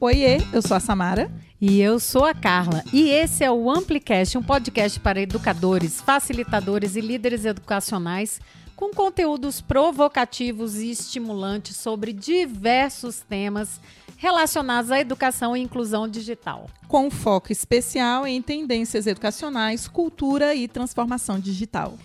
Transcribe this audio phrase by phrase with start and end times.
[0.00, 1.28] Oiê, eu sou a Samara.
[1.60, 2.84] E eu sou a Carla.
[2.92, 8.40] E esse é o Amplicast, um podcast para educadores, facilitadores e líderes educacionais
[8.76, 13.80] com conteúdos provocativos e estimulantes sobre diversos temas
[14.16, 16.70] relacionados à educação e inclusão digital.
[16.86, 21.98] Com foco especial em tendências educacionais, cultura e transformação digital.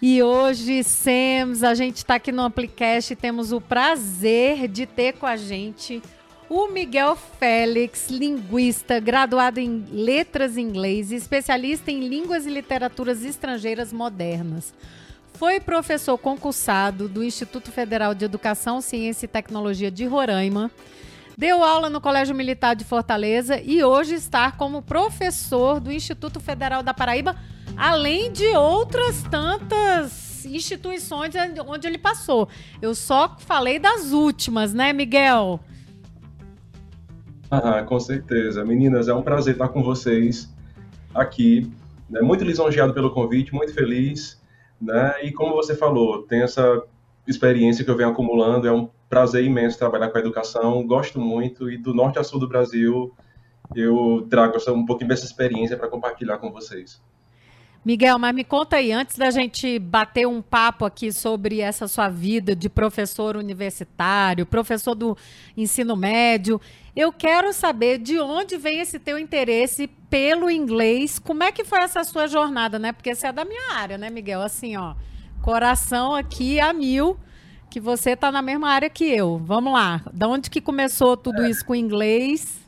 [0.00, 5.12] E hoje, Sems, a gente está aqui no Amplicast e temos o prazer de ter
[5.12, 6.02] com a gente
[6.56, 13.92] o Miguel Félix, linguista, graduado em letras em inglês, especialista em línguas e literaturas estrangeiras
[13.92, 14.72] modernas.
[15.32, 20.70] Foi professor concursado do Instituto Federal de Educação, Ciência e Tecnologia de Roraima.
[21.36, 26.84] Deu aula no Colégio Militar de Fortaleza e hoje está como professor do Instituto Federal
[26.84, 27.34] da Paraíba,
[27.76, 31.34] além de outras tantas instituições
[31.66, 32.48] onde ele passou.
[32.80, 35.58] Eu só falei das últimas, né, Miguel?
[37.62, 38.64] Ah, com certeza.
[38.64, 40.52] Meninas, é um prazer estar com vocês
[41.14, 41.70] aqui.
[42.08, 42.20] Né?
[42.20, 44.40] Muito lisonjeado pelo convite, muito feliz.
[44.80, 45.24] Né?
[45.24, 46.82] E como você falou, tem essa
[47.26, 51.70] experiência que eu venho acumulando, é um prazer imenso trabalhar com a educação, gosto muito
[51.70, 53.14] e do norte a sul do Brasil
[53.74, 57.00] eu trago um pouquinho dessa experiência para compartilhar com vocês.
[57.84, 62.08] Miguel, mas me conta aí, antes da gente bater um papo aqui sobre essa sua
[62.08, 65.14] vida de professor universitário, professor do
[65.54, 66.58] ensino médio,
[66.96, 71.18] eu quero saber de onde vem esse teu interesse pelo inglês.
[71.18, 72.90] Como é que foi essa sua jornada, né?
[72.90, 74.40] Porque você é da minha área, né, Miguel?
[74.40, 74.94] Assim, ó,
[75.42, 77.18] coração aqui a mil,
[77.68, 79.36] que você está na mesma área que eu.
[79.44, 80.00] Vamos lá.
[80.10, 82.63] Da onde que começou tudo isso com inglês?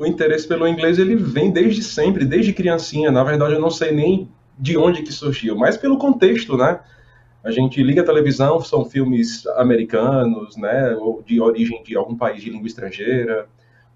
[0.00, 3.10] O interesse pelo inglês ele vem desde sempre, desde criancinha.
[3.10, 6.80] Na verdade, eu não sei nem de onde que surgiu, mas pelo contexto, né?
[7.44, 12.42] A gente liga a televisão, são filmes americanos, né, ou de origem de algum país
[12.42, 13.46] de língua estrangeira,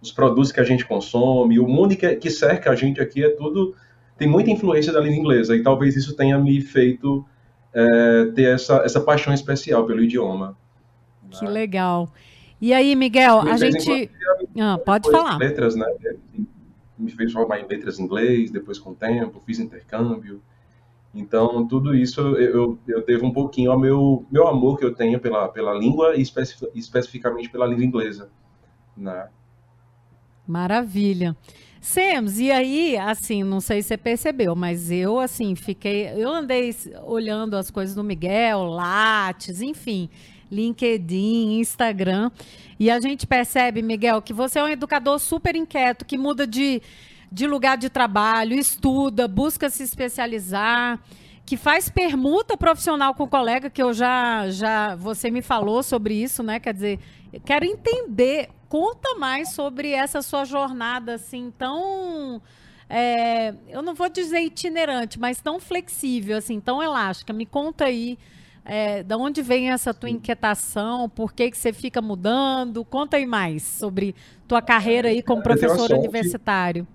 [0.01, 3.31] os produtos que a gente consome, o mundo que, que cerca a gente aqui é
[3.31, 3.75] tudo
[4.17, 7.25] tem muita influência da língua inglesa e talvez isso tenha me feito
[7.73, 10.56] é, ter essa, essa paixão especial pelo idioma.
[11.31, 11.50] Que né?
[11.50, 12.11] legal.
[12.61, 14.11] E aí, Miguel, a gente.
[14.59, 15.37] Ah, pode falar.
[15.39, 15.87] Letras, né?
[16.99, 20.41] Me fez formar em letras em inglês, depois com o tempo, fiz intercâmbio.
[21.15, 25.21] Então, tudo isso eu, eu devo um pouquinho ao meu, meu amor que eu tenho
[25.21, 28.31] pela, pela língua e especific, especificamente pela língua inglesa.
[28.97, 29.29] Né?
[30.47, 31.37] Maravilha.
[31.81, 36.07] Sems, e aí, assim, não sei se você percebeu, mas eu, assim, fiquei.
[36.17, 40.09] Eu andei olhando as coisas do Miguel, Lattes, enfim.
[40.51, 42.31] LinkedIn, Instagram.
[42.79, 46.83] E a gente percebe, Miguel, que você é um educador super inquieto, que muda de,
[47.31, 51.01] de lugar de trabalho, estuda, busca se especializar,
[51.47, 56.15] que faz permuta profissional com o colega, que eu já, já você me falou sobre
[56.15, 56.59] isso, né?
[56.59, 56.99] Quer dizer,
[57.45, 62.41] quero entender, conta mais sobre essa sua jornada assim tão
[62.89, 67.33] é, eu não vou dizer itinerante, mas tão flexível, assim, tão elástica.
[67.33, 68.19] Me conta aí
[68.65, 71.09] é, da onde vem essa tua inquietação?
[71.09, 72.85] Por que, que você fica mudando?
[72.85, 74.15] Conta aí mais sobre
[74.49, 76.87] tua carreira aí como professor universitário.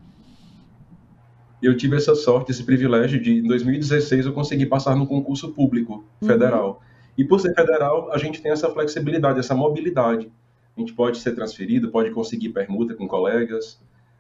[1.61, 6.05] Eu tive essa sorte, esse privilégio de, em 2016, eu consegui passar no concurso público
[6.25, 6.69] federal.
[6.69, 6.89] Uhum.
[7.17, 10.31] E por ser federal, a gente tem essa flexibilidade, essa mobilidade.
[10.75, 13.77] A gente pode ser transferido, pode conseguir permuta com colegas,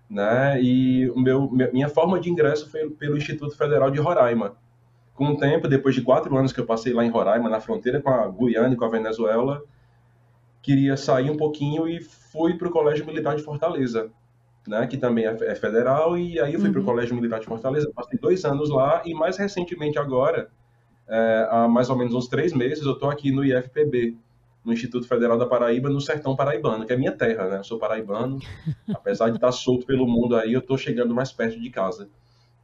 [0.09, 0.61] né?
[0.61, 4.57] E o meu, minha forma de ingresso foi pelo Instituto Federal de Roraima,
[5.19, 8.01] com o tempo, depois de quatro anos que eu passei lá em Roraima, na fronteira
[8.01, 9.61] com a Guiana e com a Venezuela,
[10.61, 14.09] queria sair um pouquinho e fui para o Colégio Militar de Fortaleza,
[14.65, 16.73] né, que também é, é federal, e aí eu fui uhum.
[16.73, 20.49] para o Colégio Militar de Fortaleza, passei dois anos lá, e mais recentemente agora,
[21.05, 24.15] é, há mais ou menos uns três meses, eu estou aqui no IFPB,
[24.63, 27.77] no Instituto Federal da Paraíba, no Sertão Paraibano, que é minha terra, né, eu sou
[27.77, 28.39] paraibano,
[28.95, 32.07] apesar de estar solto pelo mundo aí, eu estou chegando mais perto de casa.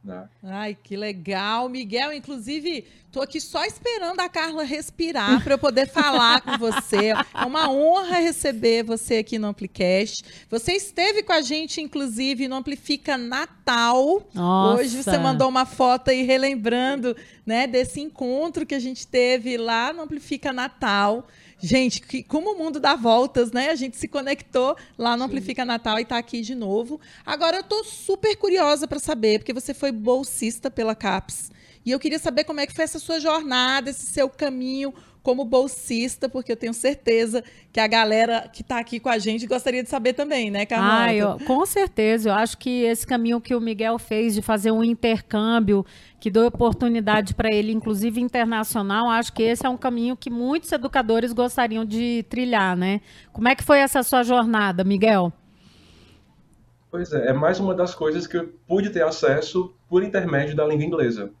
[0.06, 0.28] Né?
[0.44, 2.12] Ai, que legal, Miguel.
[2.12, 7.12] Inclusive, tô aqui só esperando a Carla respirar para eu poder falar com você.
[7.34, 10.22] É uma honra receber você aqui no Amplicast.
[10.48, 14.24] Você esteve com a gente, inclusive, no Amplifica Natal.
[14.32, 14.80] Nossa.
[14.80, 19.92] Hoje você mandou uma foto aí relembrando, né, desse encontro que a gente teve lá
[19.92, 21.26] no Amplifica Natal.
[21.58, 23.70] Gente, que, como o mundo dá voltas, né?
[23.70, 25.24] A gente se conectou lá no.
[25.24, 27.00] Amplifica Natal e está aqui de novo.
[27.24, 31.50] Agora eu estou super curiosa para saber, porque você foi bolsista pela CAPES.
[31.84, 34.92] E eu queria saber como é que foi essa sua jornada, esse seu caminho
[35.26, 37.42] como bolsista, porque eu tenho certeza
[37.72, 41.02] que a galera que está aqui com a gente gostaria de saber também, né, Carlota?
[41.02, 42.28] Ah, eu, com certeza.
[42.28, 45.84] Eu acho que esse caminho que o Miguel fez de fazer um intercâmbio
[46.20, 50.70] que deu oportunidade para ele, inclusive internacional, acho que esse é um caminho que muitos
[50.70, 53.00] educadores gostariam de trilhar, né?
[53.32, 55.32] Como é que foi essa sua jornada, Miguel?
[56.88, 60.64] Pois é, é mais uma das coisas que eu pude ter acesso por intermédio da
[60.64, 61.32] língua inglesa.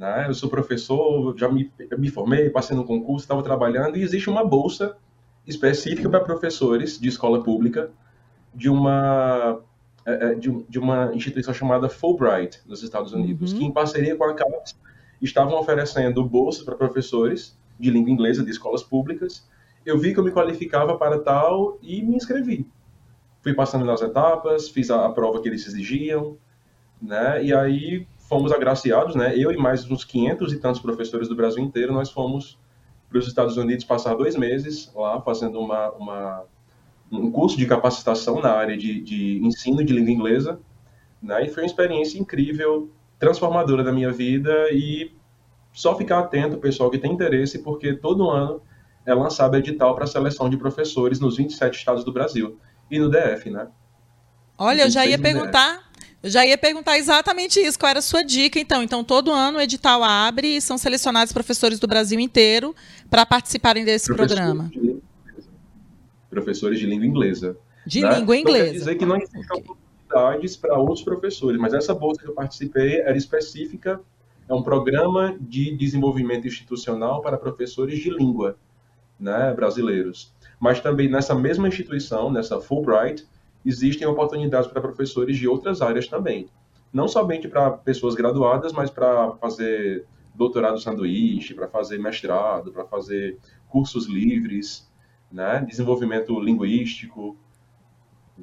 [0.00, 0.24] Né?
[0.26, 4.42] Eu sou professor, já me, me formei, passei no concurso, estava trabalhando, e existe uma
[4.42, 4.96] bolsa
[5.46, 7.90] específica para professores de escola pública
[8.54, 9.60] de uma,
[10.06, 13.58] é, é, de, de uma instituição chamada Fulbright, nos Estados Unidos, uhum.
[13.58, 14.74] que, em parceria com a CAPES,
[15.20, 19.46] estavam oferecendo bolsas para professores de língua inglesa de escolas públicas.
[19.84, 22.66] Eu vi que eu me qualificava para tal e me inscrevi.
[23.42, 26.38] Fui passando nas etapas, fiz a, a prova que eles exigiam,
[27.02, 27.44] né?
[27.44, 29.36] E aí fomos agraciados, né?
[29.36, 32.56] Eu e mais uns 500 e tantos professores do Brasil inteiro, nós fomos
[33.08, 36.44] para os Estados Unidos passar dois meses lá fazendo uma, uma
[37.10, 40.60] um curso de capacitação na área de, de ensino de língua inglesa,
[41.20, 41.44] né?
[41.44, 42.88] E foi uma experiência incrível,
[43.18, 45.10] transformadora da minha vida e
[45.72, 48.62] só ficar atento, pessoal que tem interesse, porque todo ano
[49.04, 53.50] é lançado edital para seleção de professores nos 27 estados do Brasil e no DF,
[53.50, 53.66] né?
[54.56, 55.90] Olha, eu já ia perguntar
[56.22, 58.82] eu já ia perguntar exatamente isso, qual era a sua dica, então.
[58.82, 62.74] Então, todo ano o edital abre e são selecionados professores do Brasil inteiro
[63.08, 64.68] para participarem desse Professor programa.
[64.68, 65.00] De
[66.28, 67.56] professores de língua inglesa.
[67.86, 68.18] De né?
[68.18, 68.64] língua inglesa.
[68.64, 69.62] Não quer dizer que não existem okay.
[69.62, 74.00] oportunidades para outros professores, mas essa bolsa que eu participei era específica,
[74.48, 78.56] é um programa de desenvolvimento institucional para professores de língua
[79.18, 80.32] né, brasileiros.
[80.58, 83.26] Mas também nessa mesma instituição, nessa Fulbright,
[83.64, 86.48] existem oportunidades para professores de outras áreas também.
[86.92, 93.38] Não somente para pessoas graduadas, mas para fazer doutorado sanduíche, para fazer mestrado, para fazer
[93.68, 94.90] cursos livres,
[95.30, 95.64] né?
[95.68, 97.36] desenvolvimento linguístico.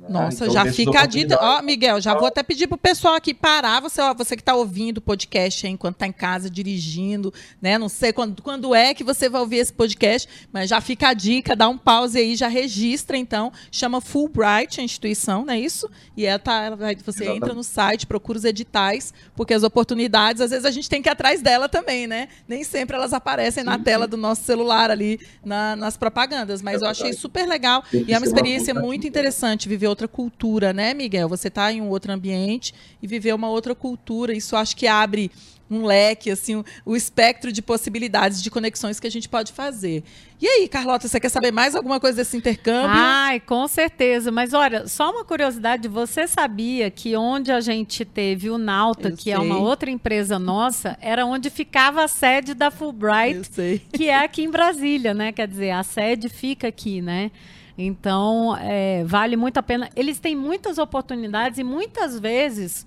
[0.01, 0.07] Né?
[0.09, 1.37] Nossa, então, já fica a dica.
[1.39, 3.81] Ó, Miguel, já vou até pedir pro pessoal aqui parar.
[3.81, 7.77] Você, ó, você que está ouvindo o podcast aí, enquanto está em casa dirigindo, né?
[7.77, 11.13] Não sei quando, quando é que você vai ouvir esse podcast, mas já fica a
[11.13, 13.51] dica, dá um pause aí, já registra então.
[13.71, 15.89] Chama Fulbright a instituição, não é isso?
[16.15, 17.43] E ela tá, ela vai, você Exatamente.
[17.43, 21.09] entra no site, procura os editais, porque as oportunidades, às vezes a gente tem que
[21.09, 22.27] ir atrás dela também, né?
[22.47, 23.83] Nem sempre elas aparecem sim, na sim.
[23.83, 26.61] tela do nosso celular ali, na, nas propagandas.
[26.61, 30.07] Mas é eu achei super legal e é uma experiência muito interessante viver viver outra
[30.07, 31.29] cultura, né, Miguel?
[31.29, 34.33] Você está em um outro ambiente e viver uma outra cultura.
[34.35, 35.31] Isso acho que abre
[35.69, 40.01] um leque, assim, o, o, espectro de possibilidades, de conexões que a gente pode fazer.
[40.39, 42.89] E aí, Carlota, você quer saber mais alguma coisa desse intercâmbio?
[42.89, 44.31] Ai, com certeza.
[44.31, 49.17] Mas olha, só uma curiosidade: você sabia que onde a gente teve o Nauta, Eu
[49.17, 49.33] que sei.
[49.33, 54.43] é uma outra empresa nossa, era onde ficava a sede da Fulbright, que é aqui
[54.43, 55.33] em Brasília, né?
[55.33, 57.29] Quer dizer, a sede fica aqui, né?
[57.77, 59.89] Então, é, vale muito a pena.
[59.95, 62.85] Eles têm muitas oportunidades e muitas vezes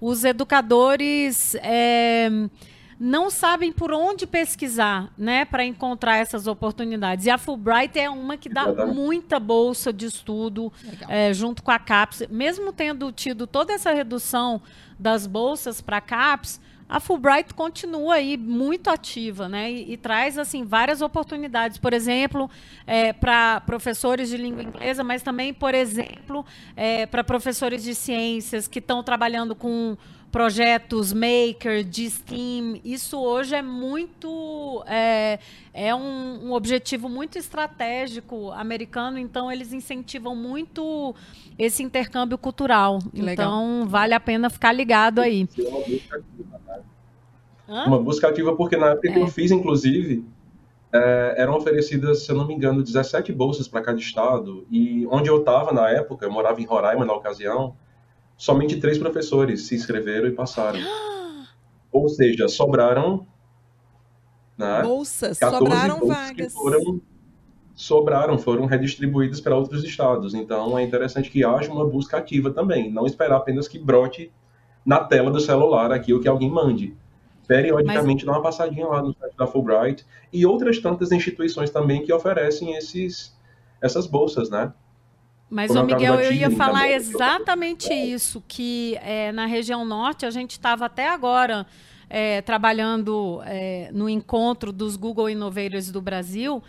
[0.00, 2.30] os educadores é,
[2.98, 7.26] não sabem por onde pesquisar, né, para encontrar essas oportunidades.
[7.26, 10.72] E a Fulbright é uma que dá muita bolsa de estudo
[11.08, 12.28] é, junto com a CAPES.
[12.30, 14.60] Mesmo tendo tido toda essa redução
[14.98, 16.60] das bolsas para a CAPES,
[16.90, 19.70] a Fulbright continua aí muito ativa, né?
[19.70, 22.50] E, e traz assim várias oportunidades, por exemplo,
[22.84, 26.44] é, para professores de língua inglesa, mas também, por exemplo,
[26.76, 29.96] é, para professores de ciências que estão trabalhando com
[30.30, 32.80] projetos maker de STEAM.
[32.84, 35.38] Isso hoje é muito é,
[35.74, 39.18] é um, um, objetivo muito estratégico americano.
[39.18, 41.14] Então eles incentivam muito
[41.58, 42.98] esse intercâmbio cultural.
[42.98, 43.88] Que então legal.
[43.88, 45.48] vale a pena ficar ligado aí.
[47.68, 47.86] Hã?
[47.86, 49.12] Uma busca ativa, porque na época é.
[49.12, 49.30] que eu é.
[49.30, 50.24] fiz, inclusive,
[50.92, 54.66] é, eram oferecidas, se eu não me engano, 17 bolsas para cada estado.
[54.70, 57.76] E onde eu estava na época, eu morava em Roraima na ocasião,
[58.40, 60.80] somente três professores se inscreveram e passaram.
[61.92, 63.26] Ou seja, sobraram.
[64.56, 66.52] Né, bolsas, sobraram bolsas vagas.
[66.54, 67.00] Foram,
[67.74, 70.32] sobraram, foram redistribuídas para outros estados.
[70.32, 74.32] Então é interessante que haja uma busca ativa também, não esperar apenas que brote
[74.86, 76.96] na tela do celular aqui o que alguém mande
[77.46, 78.32] periodicamente Mas...
[78.32, 82.74] dá uma passadinha lá no site da Fulbright e outras tantas instituições também que oferecem
[82.76, 83.36] esses,
[83.82, 84.72] essas bolsas, né?
[85.50, 86.94] Mas, ô Miguel, eu ia falar também.
[86.94, 91.66] exatamente isso, que é, na região norte a gente estava até agora
[92.08, 96.62] é, trabalhando é, no encontro dos Google Innovators do Brasil,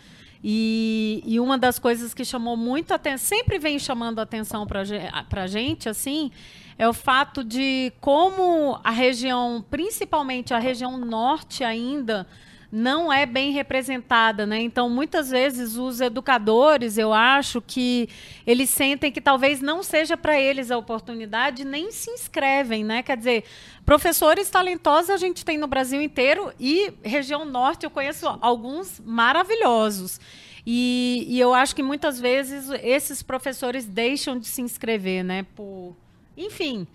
[0.44, 5.46] e, e, uma das coisas que chamou muito atenção, sempre vem chamando atenção para a
[5.46, 6.32] gente, assim,
[6.76, 12.26] é o fato de como a região, principalmente a região norte ainda
[12.72, 14.62] não é bem representada, né?
[14.62, 18.08] Então, muitas vezes os educadores, eu acho que
[18.46, 23.02] eles sentem que talvez não seja para eles a oportunidade, nem se inscrevem, né?
[23.02, 23.44] Quer dizer,
[23.84, 30.18] professores talentosos a gente tem no Brasil inteiro e região norte eu conheço alguns maravilhosos.
[30.66, 35.44] E, e eu acho que muitas vezes esses professores deixam de se inscrever, né?
[35.54, 35.94] Por,
[36.38, 36.86] enfim,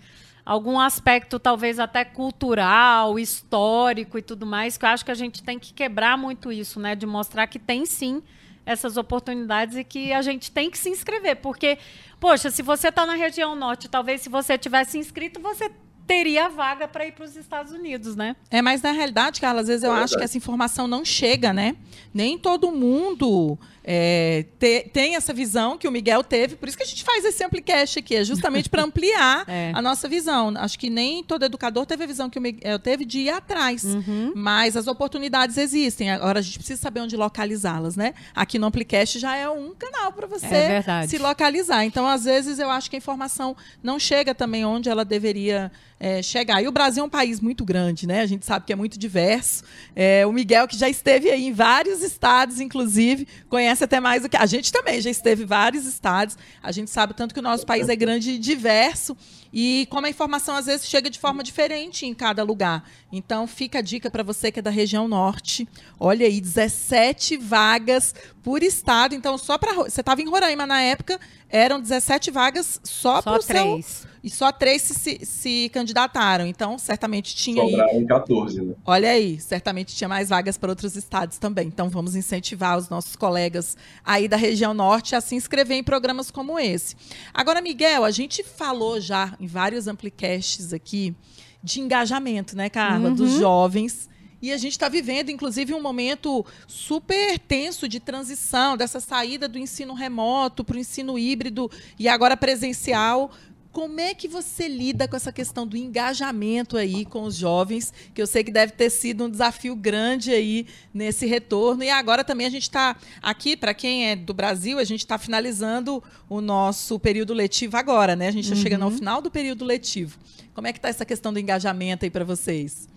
[0.48, 5.44] algum aspecto talvez até cultural, histórico e tudo mais, que eu acho que a gente
[5.44, 6.96] tem que quebrar muito isso, né?
[6.96, 8.24] De mostrar que tem sim
[8.66, 11.36] essas oportunidades e que a gente tem que se inscrever.
[11.36, 11.78] Porque,
[12.18, 15.70] poxa, se você está na região norte, talvez se você tivesse inscrito, você
[16.08, 18.34] teria vaga para ir para os Estados Unidos, né?
[18.50, 21.52] É, mas na realidade, Carla, às vezes eu é acho que essa informação não chega,
[21.52, 21.76] né?
[22.14, 26.84] Nem todo mundo é, te, tem essa visão que o Miguel teve, por isso que
[26.84, 29.72] a gente faz esse Amplicast aqui, é justamente para ampliar é.
[29.74, 30.54] a nossa visão.
[30.58, 33.86] Acho que nem todo educador teve a visão que o Miguel teve de ir atrás,
[33.86, 34.34] uhum.
[34.36, 36.12] mas as oportunidades existem.
[36.12, 38.14] Agora a gente precisa saber onde localizá-las, né?
[38.36, 41.86] Aqui no Amplicast já é um canal para você é se localizar.
[41.86, 46.22] Então, às vezes, eu acho que a informação não chega também onde ela deveria é,
[46.22, 46.62] chegar.
[46.62, 48.22] E o Brasil é um país muito grande, né?
[48.22, 49.64] A gente sabe que é muito diverso.
[49.96, 54.24] É, o Miguel, que já esteve aí em vários estados, inclusive, conhece conhece até mais
[54.24, 54.36] do que.
[54.36, 56.38] A gente também já esteve em vários estados.
[56.62, 59.16] A gente sabe tanto que o nosso país é grande e diverso.
[59.54, 62.84] E como a informação às vezes chega de forma diferente em cada lugar.
[63.12, 65.68] Então fica a dica para você que é da região norte.
[66.00, 69.14] Olha aí, 17 vagas por estado.
[69.16, 71.20] Então só para você estava em Roraima na época,
[71.50, 73.84] eram 17 vagas só, só para o seu
[74.24, 76.46] e só três se, se, se candidataram.
[76.46, 78.06] Então, certamente tinha Sobraram aí.
[78.06, 78.76] 14, né?
[78.86, 81.68] Olha aí, certamente tinha mais vagas para outros estados também.
[81.68, 86.32] Então, vamos incentivar os nossos colegas aí da região norte a se inscrever em programas
[86.32, 86.96] como esse.
[87.34, 91.16] Agora, Miguel, a gente falou já em vários amplicasts aqui
[91.64, 93.10] de engajamento, né, Carla?
[93.10, 93.16] Uhum.
[93.16, 94.10] Dos jovens.
[94.42, 99.58] E a gente está vivendo, inclusive, um momento super tenso de transição, dessa saída do
[99.58, 103.32] ensino remoto para o ensino híbrido e agora presencial.
[103.78, 108.20] Como é que você lida com essa questão do engajamento aí com os jovens, que
[108.20, 111.84] eu sei que deve ter sido um desafio grande aí nesse retorno.
[111.84, 115.20] E agora também a gente está aqui, para quem é do Brasil, a gente está
[115.20, 118.30] finalizando o nosso período letivo agora, né?
[118.30, 118.64] A gente está uhum.
[118.64, 120.18] chegando ao final do período letivo.
[120.56, 122.90] Como é que está essa questão do engajamento aí para vocês?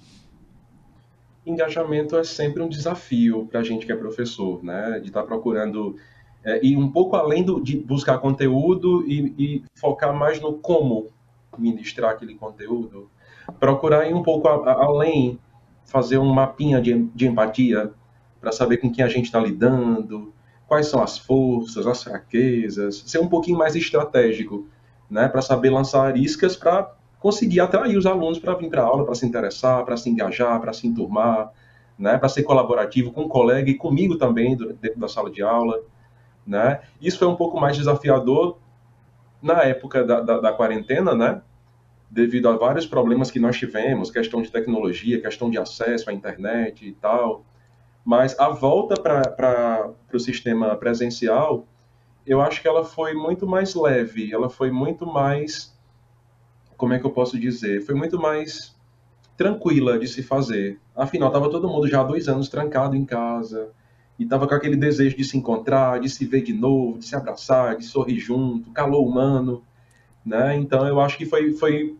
[1.44, 4.98] Engajamento é sempre um desafio para a gente que é professor, né?
[4.98, 5.98] De estar tá procurando
[6.44, 11.08] é, e um pouco além do, de buscar conteúdo e, e, focar mais no como
[11.58, 13.10] ministrar aquele conteúdo,
[13.58, 15.38] procurar ir um pouco a, a, além,
[15.84, 17.92] fazer um mapinha de, de empatia
[18.40, 20.32] para saber com quem a gente está lidando,
[20.66, 24.66] quais são as forças, as fraquezas, ser um pouquinho mais estratégico,
[25.10, 29.04] né, para saber lançar iscas para conseguir atrair os alunos para vir para a aula,
[29.04, 31.52] para se interessar, para se engajar, para se enturmar,
[31.98, 35.82] né, para ser colaborativo com o colega e comigo também dentro da sala de aula.
[36.46, 36.80] Né?
[37.00, 38.58] Isso foi um pouco mais desafiador
[39.42, 41.42] na época da, da, da quarentena, né?
[42.10, 46.86] devido a vários problemas que nós tivemos, questão de tecnologia, questão de acesso à internet
[46.86, 47.44] e tal.
[48.04, 51.66] Mas a volta para o sistema presencial,
[52.26, 55.78] eu acho que ela foi muito mais leve, ela foi muito mais,
[56.76, 58.76] como é que eu posso dizer, foi muito mais
[59.36, 60.80] tranquila de se fazer.
[60.96, 63.70] Afinal, estava todo mundo já há dois anos trancado em casa,
[64.20, 67.16] e estava com aquele desejo de se encontrar, de se ver de novo, de se
[67.16, 69.64] abraçar, de sorrir junto, calor humano,
[70.22, 70.54] né?
[70.58, 71.96] Então eu acho que foi, foi,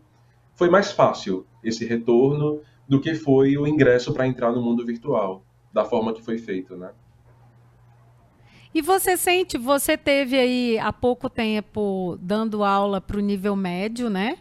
[0.53, 5.43] foi mais fácil esse retorno do que foi o ingresso para entrar no mundo virtual,
[5.73, 6.91] da forma que foi feito, né?
[8.71, 14.11] E você sente, você teve aí há pouco tempo dando aula para o nível médio,
[14.11, 14.37] né?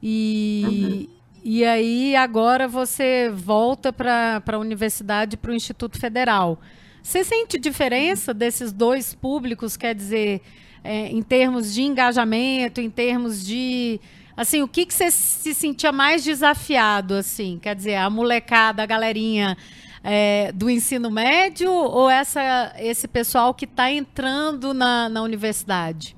[0.00, 1.08] E, uhum.
[1.42, 6.60] e aí agora você volta para a universidade, para o Instituto Federal.
[7.02, 10.40] Você sente diferença desses dois públicos, quer dizer,
[10.84, 14.00] é, em termos de engajamento, em termos de
[14.36, 17.58] assim, o que, que você se sentia mais desafiado, assim?
[17.60, 19.56] Quer dizer, a molecada, a galerinha
[20.02, 26.16] é, do ensino médio ou essa, esse pessoal que está entrando na, na universidade?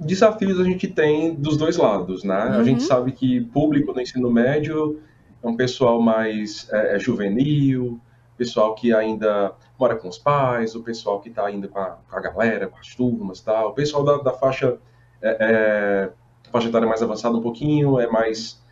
[0.00, 2.46] Desafios a gente tem dos dois lados, né?
[2.46, 2.60] Uhum.
[2.60, 2.86] A gente uhum.
[2.86, 5.00] sabe que público no ensino médio
[5.42, 8.00] é um pessoal mais é, é juvenil,
[8.36, 12.16] pessoal que ainda mora com os pais, o pessoal que está ainda com a, com
[12.16, 14.78] a, galera, com as turmas tal, o pessoal da, da faixa,
[15.22, 16.10] é, é,
[16.50, 18.62] faixa etária mais avançada um pouquinho, é mais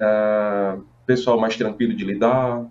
[0.00, 2.66] é, pessoal mais tranquilo de lidar,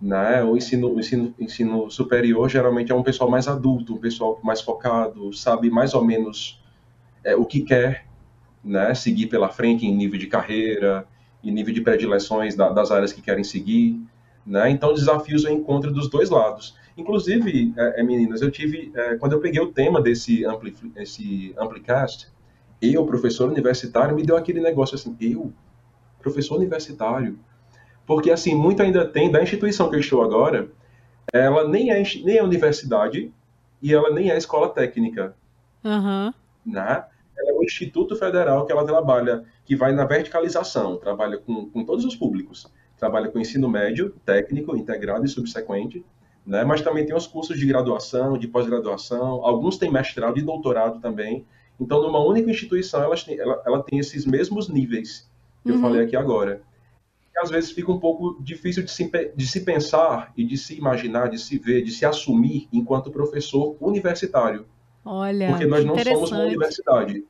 [0.00, 0.42] né?
[0.42, 4.60] O ensino, o ensino, ensino superior geralmente é um pessoal mais adulto, um pessoal mais
[4.60, 6.62] focado, sabe mais ou menos
[7.22, 8.06] é, o que quer,
[8.64, 8.94] né?
[8.94, 11.06] Seguir pela frente em nível de carreira,
[11.42, 14.00] e nível de predileções da, das áreas que querem seguir,
[14.46, 14.70] né?
[14.70, 16.76] Então, desafios eu encontro dos dois lados.
[16.96, 21.54] Inclusive, é, é, meninas, eu tive, é, quando eu peguei o tema desse ampli, esse
[21.58, 22.28] Amplicast,
[22.80, 25.52] eu, professor universitário, me deu aquele negócio assim, eu,
[26.20, 27.38] professor universitário,
[28.06, 30.70] porque assim, muito ainda tem, da instituição que eu estou agora,
[31.32, 33.32] ela nem é, nem é universidade
[33.80, 35.34] e ela nem é escola técnica,
[35.84, 36.32] uhum.
[36.66, 37.04] né?
[37.46, 42.04] é o Instituto Federal que ela trabalha, que vai na verticalização, trabalha com, com todos
[42.04, 42.70] os públicos,
[43.00, 46.04] trabalha com ensino médio, técnico, integrado e subsequente,
[46.46, 46.62] né?
[46.64, 51.46] mas também tem os cursos de graduação, de pós-graduação, alguns têm mestrado e doutorado também.
[51.80, 55.28] Então, numa única instituição, ela tem, ela, ela tem esses mesmos níveis
[55.62, 55.76] que uhum.
[55.76, 56.62] eu falei aqui agora.
[57.34, 60.76] E, às vezes fica um pouco difícil de se, de se pensar e de se
[60.76, 64.66] imaginar, de se ver, de se assumir enquanto professor universitário.
[65.02, 67.24] Olha, porque nós não somos uma universidade.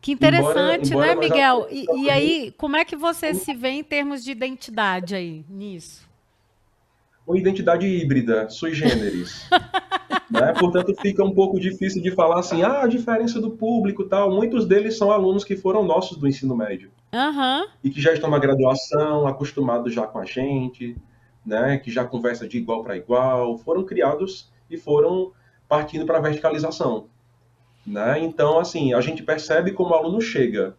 [0.00, 1.66] Que interessante, embora, embora né, Miguel?
[1.70, 6.08] E, e, aí, como é que você se vê em termos de identidade aí, nisso?
[7.26, 9.48] Uma identidade híbrida, sui generis.
[10.30, 10.52] né?
[10.58, 14.30] Portanto, fica um pouco difícil de falar assim, ah, a diferença do público tal.
[14.30, 16.90] Muitos deles são alunos que foram nossos do ensino médio.
[17.12, 17.66] Uhum.
[17.82, 20.96] E que já estão na graduação, acostumados já com a gente,
[21.44, 21.78] né?
[21.78, 23.58] que já conversa de igual para igual.
[23.58, 25.32] Foram criados e foram
[25.68, 27.06] partindo para a verticalização.
[27.88, 28.20] Né?
[28.20, 30.76] Então, assim, a gente percebe como o aluno chega.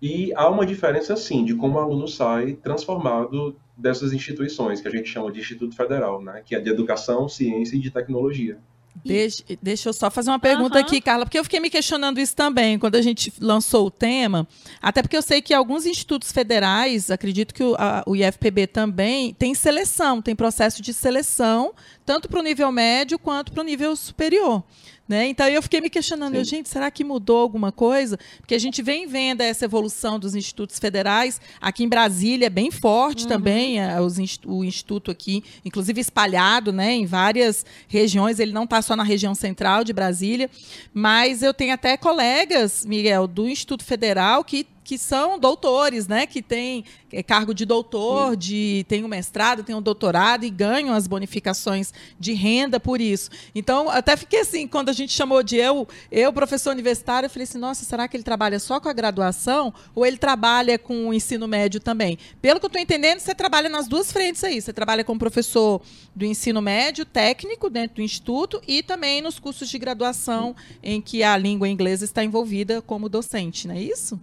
[0.00, 4.90] E há uma diferença, sim, de como o aluno sai transformado dessas instituições, que a
[4.90, 6.42] gente chama de Instituto Federal, né?
[6.44, 8.58] que é de Educação, Ciência e de Tecnologia.
[9.04, 10.84] Deixa, deixa eu só fazer uma pergunta uhum.
[10.84, 14.46] aqui, Carla, porque eu fiquei me questionando isso também quando a gente lançou o tema,
[14.82, 19.32] até porque eu sei que alguns institutos federais, acredito que o, a, o IFPB também,
[19.34, 21.72] tem seleção, tem processo de seleção,
[22.04, 24.62] tanto para o nível médio quanto para o nível superior.
[25.08, 25.28] Né?
[25.28, 26.44] Então eu fiquei me questionando, Sim.
[26.44, 28.18] gente, será que mudou alguma coisa?
[28.38, 31.40] Porque a gente vem vendo essa evolução dos institutos federais.
[31.60, 33.28] Aqui em Brasília é bem forte uhum.
[33.28, 34.16] também é, os,
[34.46, 38.38] o instituto aqui, inclusive espalhado né, em várias regiões.
[38.38, 40.48] Ele não está só na região central de Brasília,
[40.94, 46.26] mas eu tenho até colegas, Miguel, do Instituto Federal que que são doutores, né?
[46.26, 50.94] Que têm é, cargo de doutor, de tem um mestrado, tem um doutorado e ganham
[50.94, 53.30] as bonificações de renda por isso.
[53.54, 57.44] Então, até fiquei assim, quando a gente chamou de eu, eu professor universitário, eu falei
[57.44, 61.14] assim, nossa, será que ele trabalha só com a graduação ou ele trabalha com o
[61.14, 62.18] ensino médio também?
[62.40, 64.60] Pelo que eu estou entendendo, você trabalha nas duas frentes aí.
[64.60, 65.80] Você trabalha como professor
[66.14, 71.22] do ensino médio, técnico, dentro do instituto e também nos cursos de graduação em que
[71.22, 74.20] a língua inglesa está envolvida como docente, não é isso?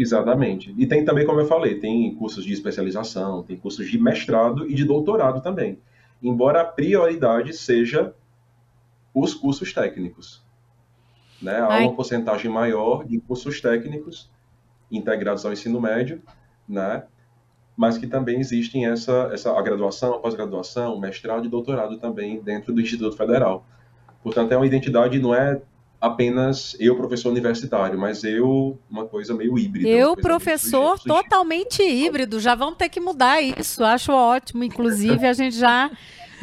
[0.00, 0.74] Exatamente.
[0.78, 4.74] E tem também, como eu falei, tem cursos de especialização, tem cursos de mestrado e
[4.74, 5.78] de doutorado também.
[6.22, 8.14] Embora a prioridade seja
[9.12, 10.42] os cursos técnicos.
[11.42, 11.54] Né?
[11.54, 11.82] Há Ai.
[11.82, 14.30] uma porcentagem maior de cursos técnicos
[14.90, 16.22] integrados ao ensino médio,
[16.66, 17.04] né?
[17.76, 22.72] mas que também existem essa, essa a graduação, a pós-graduação, mestrado e doutorado também dentro
[22.72, 23.66] do Instituto Federal.
[24.22, 25.60] Portanto, é uma identidade, não é
[26.00, 29.88] apenas eu, professor universitário, mas eu, uma coisa meio híbrida.
[29.88, 32.40] Eu, professor, totalmente híbrido.
[32.40, 33.84] Já vamos ter que mudar isso.
[33.84, 35.90] Acho ótimo, inclusive, a gente já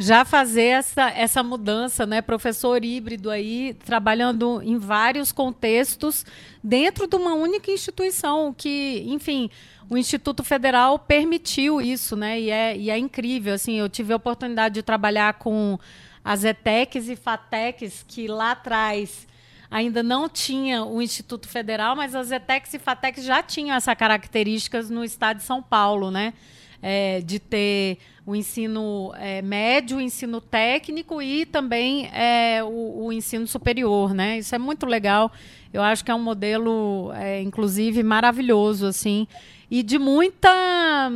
[0.00, 2.22] já fazer essa, essa mudança, né?
[2.22, 6.24] Professor híbrido aí, trabalhando em vários contextos
[6.62, 9.50] dentro de uma única instituição que, enfim,
[9.90, 12.40] o Instituto Federal permitiu isso, né?
[12.40, 15.76] E é, e é incrível, assim, eu tive a oportunidade de trabalhar com
[16.24, 19.26] as ETECs e FATECs, que lá atrás
[19.70, 24.88] ainda não tinha o Instituto Federal, mas as ETECs e FATECs já tinham essa características
[24.88, 26.32] no estado de São Paulo, né?
[26.80, 33.12] É, de ter o ensino é, médio, o ensino técnico e também é, o, o,
[33.12, 34.38] ensino superior, né?
[34.38, 35.32] Isso é muito legal.
[35.72, 39.26] Eu acho que é um modelo, é, inclusive, maravilhoso, assim,
[39.70, 41.10] e de muita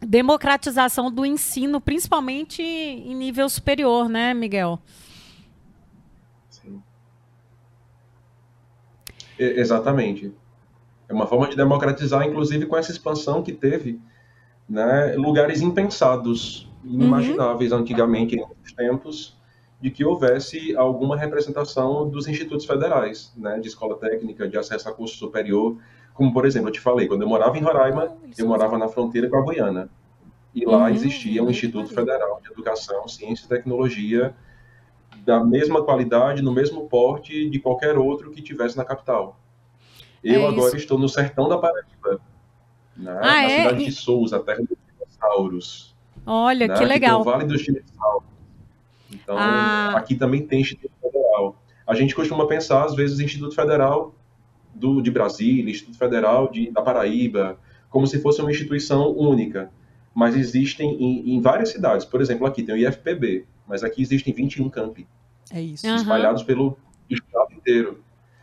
[0.00, 4.80] democratização do ensino, principalmente em nível superior, né, Miguel?
[9.38, 10.32] Exatamente.
[11.08, 14.00] É uma forma de democratizar, inclusive com essa expansão que teve,
[14.68, 17.78] né, lugares impensados, inimagináveis uhum.
[17.78, 19.36] antigamente, em outros tempos,
[19.80, 24.92] de que houvesse alguma representação dos institutos federais, né, de escola técnica, de acesso a
[24.92, 25.76] curso superior,
[26.14, 29.28] como, por exemplo, eu te falei, quando eu morava em Roraima, eu morava na fronteira
[29.28, 29.90] com a Guiana,
[30.54, 30.88] e lá uhum.
[30.88, 34.34] existia um Instituto Federal de Educação, Ciência e Tecnologia,
[35.24, 39.38] da mesma qualidade, no mesmo porte de qualquer outro que tivesse na capital.
[40.22, 42.20] Eu é agora estou no sertão da Paraíba,
[42.96, 43.62] né, ah, na é?
[43.62, 45.96] cidade de Souza, terra dos dinossauros.
[46.24, 47.20] Olha, né, que legal.
[47.20, 48.28] o Vale dos Dinossauros.
[49.10, 49.92] Então, ah.
[49.96, 51.56] aqui também tem Instituto Federal.
[51.86, 54.14] A gente costuma pensar, às vezes, Instituto Federal
[54.74, 57.58] do, de Brasília, Instituto Federal de, da Paraíba,
[57.90, 59.70] como se fosse uma instituição única,
[60.14, 62.06] mas existem em, em várias cidades.
[62.06, 65.06] Por exemplo, aqui tem o IFPB, mas aqui existem 21 campi.
[65.50, 65.86] É isso.
[65.86, 68.02] Espalhados pelo estado inteiro.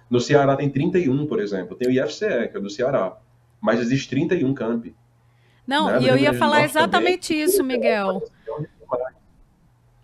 [0.09, 1.75] No Ceará tem 31, por exemplo.
[1.75, 3.17] Tem o IFCE, que é do Ceará.
[3.61, 4.95] Mas existe 31 campi.
[5.67, 6.01] Não, Né?
[6.01, 7.43] e eu ia falar exatamente também.
[7.43, 8.23] isso, Miguel.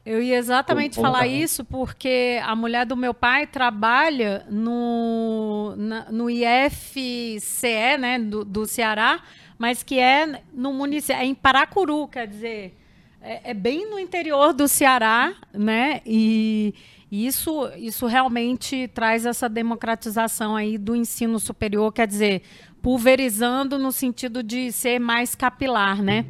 [0.06, 6.30] Eu ia exatamente falar isso porque a mulher do meu pai trabalha no, na- no
[6.30, 9.24] IFCE, né, do, do Ceará,
[9.58, 12.78] mas que é no município, é em Paracuru, quer dizer,
[13.26, 16.74] é, é bem no interior do Ceará, né, e
[17.12, 22.44] isso, isso realmente traz essa democratização aí do ensino superior, quer dizer,
[22.82, 26.26] pulverizando no sentido de ser mais capilar, né?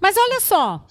[0.00, 0.86] Mas olha só,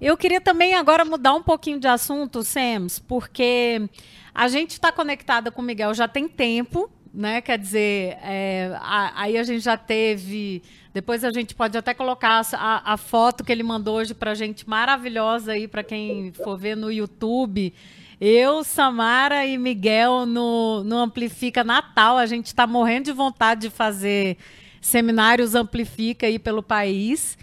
[0.00, 3.88] eu queria também agora mudar um pouquinho de assunto, Sams, porque
[4.32, 7.40] a gente está conectada com o Miguel já tem tempo, né?
[7.40, 10.62] Quer dizer, é, a- aí a gente já teve.
[10.92, 14.68] Depois a gente pode até colocar a, a foto que ele mandou hoje para gente,
[14.68, 17.72] maravilhosa aí para quem for ver no YouTube.
[18.20, 22.16] Eu, Samara e Miguel no, no Amplifica Natal.
[22.16, 24.36] A gente está morrendo de vontade de fazer
[24.80, 27.36] seminários Amplifica aí pelo país.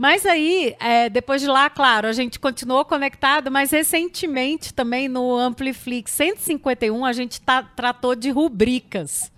[0.00, 5.36] Mas aí, é, depois de lá, claro, a gente continuou conectado, mas recentemente também no
[5.36, 9.30] Ampliflix 151 a gente tá, tratou de rubricas.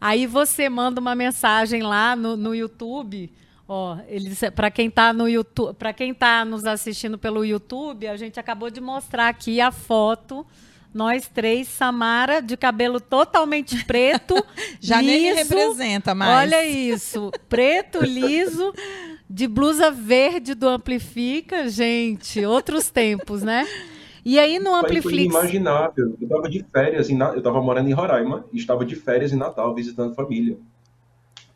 [0.00, 3.30] Aí você manda uma mensagem lá no, no YouTube.
[3.68, 3.98] Ó,
[4.56, 8.70] para quem está no YouTube, para quem tá nos assistindo pelo YouTube, a gente acabou
[8.70, 10.46] de mostrar aqui a foto.
[10.94, 14.34] Nós três, Samara, de cabelo totalmente preto.
[14.80, 15.36] Já nem me liso.
[15.36, 16.48] representa mais.
[16.48, 18.72] Olha isso, preto, liso,
[19.32, 23.64] de blusa verde do Amplifica, gente, outros tempos, né?
[24.24, 26.16] E aí no Foi Ampliflix, inimaginável.
[26.20, 29.36] Eu estava de férias, em, eu estava morando em Roraima e estava de férias em
[29.36, 30.58] Natal, visitando família.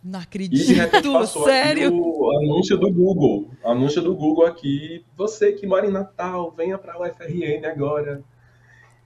[0.03, 1.91] Não acredito, passou sério.
[1.95, 3.51] o anúncio do Google.
[3.65, 5.03] Anúncio do Google aqui.
[5.17, 8.23] Você que mora em Natal, venha para a UFRN agora.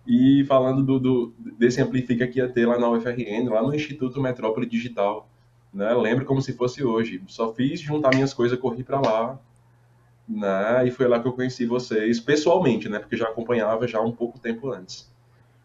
[0.06, 4.20] E falando do, do- desse Amplifica que ia ter lá na UFRN, lá no Instituto
[4.20, 5.28] Metrópole Digital.
[5.72, 5.92] Né?
[5.94, 7.22] Lembro como se fosse hoje.
[7.26, 9.38] Só fiz juntar minhas coisas, corri para lá.
[10.28, 10.86] Né?
[10.86, 12.98] E foi lá que eu conheci vocês pessoalmente, né?
[12.98, 15.10] Porque já acompanhava já um pouco tempo antes.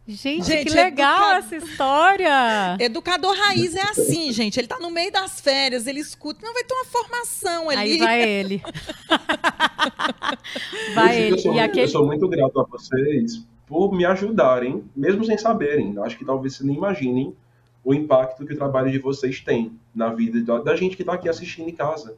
[0.08, 1.38] gente, Gente, que legal educado.
[1.40, 2.78] essa história.
[2.80, 4.58] Educador raiz é assim, gente.
[4.60, 6.46] Ele tá no meio das férias, ele escuta.
[6.46, 7.80] Não, vai ter uma formação ali.
[7.94, 8.62] Aí vai ele.
[10.96, 11.36] vai ele.
[11.36, 15.24] Eu sou, E muito- eu aquele sou muito grato a vocês por me ajudarem, mesmo
[15.26, 15.98] sem saberem.
[16.00, 17.36] Acho que talvez vocês nem imaginem
[17.84, 21.14] o impacto que o trabalho de vocês tem na vida da, da gente que está
[21.14, 22.16] aqui assistindo em casa.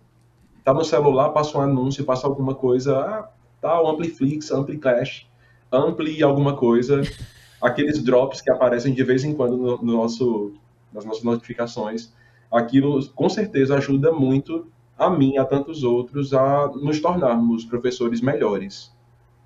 [0.64, 3.30] Tá no celular, passa um anúncio, passa alguma coisa, ah,
[3.62, 5.28] tá, o Ampliflix, Ampliclash,
[5.72, 7.02] Ampli alguma coisa,
[7.62, 10.54] aqueles drops que aparecem de vez em quando no, no nosso,
[10.94, 12.14] nas nossas notificações.
[12.52, 18.22] Aquilo com certeza ajuda muito a mim, e a tantos outros, a nos tornarmos professores
[18.22, 18.94] melhores.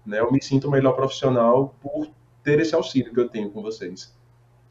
[0.05, 0.19] Né?
[0.19, 2.07] Eu me sinto melhor profissional por
[2.43, 4.13] ter esse auxílio que eu tenho com vocês.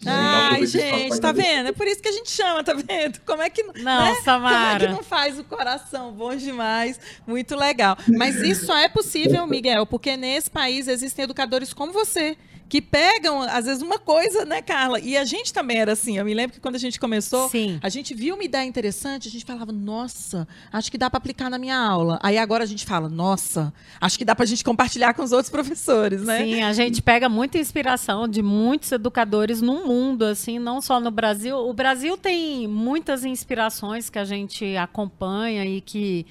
[0.07, 1.69] Ai, gente, tá vendo?
[1.69, 3.19] É por isso que a gente chama, tá vendo?
[3.27, 3.73] Como é que não.
[3.73, 3.83] Né?
[3.83, 4.91] Como é que Samara.
[4.91, 6.13] não faz o coração?
[6.13, 7.97] Bom demais, muito legal.
[8.07, 12.37] Mas isso só é possível, Miguel, porque nesse país existem educadores como você,
[12.69, 15.01] que pegam, às vezes, uma coisa, né, Carla?
[15.01, 16.19] E a gente também era assim.
[16.19, 17.79] Eu me lembro que quando a gente começou, Sim.
[17.83, 21.49] a gente viu uma ideia interessante, a gente falava, nossa, acho que dá para aplicar
[21.49, 22.19] na minha aula.
[22.23, 25.51] Aí agora a gente fala, nossa, acho que dá pra gente compartilhar com os outros
[25.51, 26.45] professores, né?
[26.45, 31.11] Sim, a gente pega muita inspiração de muitos educadores no mundo, assim, não só no
[31.11, 31.57] Brasil.
[31.57, 36.27] O Brasil tem muitas inspirações que a gente acompanha e que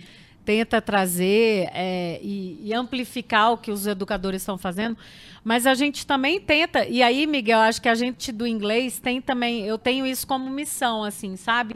[0.48, 4.98] tenta trazer é, e, e amplificar o que os educadores estão fazendo.
[5.44, 9.22] Mas a gente também tenta, e aí, Miguel, acho que a gente do inglês tem
[9.22, 11.76] também, eu tenho isso como missão, assim, sabe?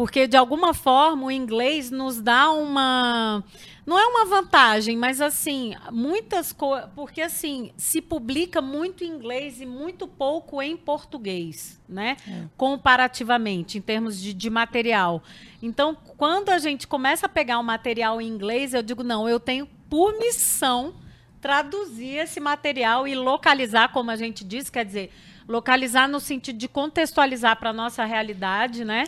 [0.00, 3.44] Porque de alguma forma o inglês nos dá uma.
[3.84, 6.88] Não é uma vantagem, mas assim, muitas coisas.
[6.96, 12.16] Porque assim, se publica muito em inglês e muito pouco em português, né?
[12.56, 15.22] Comparativamente, em termos de, de material.
[15.60, 19.38] Então, quando a gente começa a pegar o material em inglês, eu digo, não, eu
[19.38, 20.94] tenho por missão
[21.42, 25.12] traduzir esse material e localizar, como a gente diz, quer dizer,
[25.46, 29.04] localizar no sentido de contextualizar para a nossa realidade, né?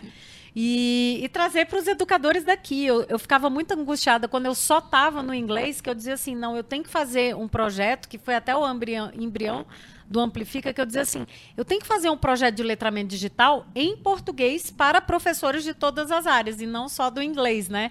[0.55, 2.85] E, e trazer para os educadores daqui.
[2.85, 6.35] Eu, eu ficava muito angustiada quando eu só estava no inglês, que eu dizia assim,
[6.35, 9.65] não, eu tenho que fazer um projeto, que foi até o embrião,
[10.13, 13.67] do Amplifica, que eu dizia assim, eu tenho que fazer um projeto de letramento digital
[13.75, 17.91] em português para professores de todas as áreas, e não só do inglês, né?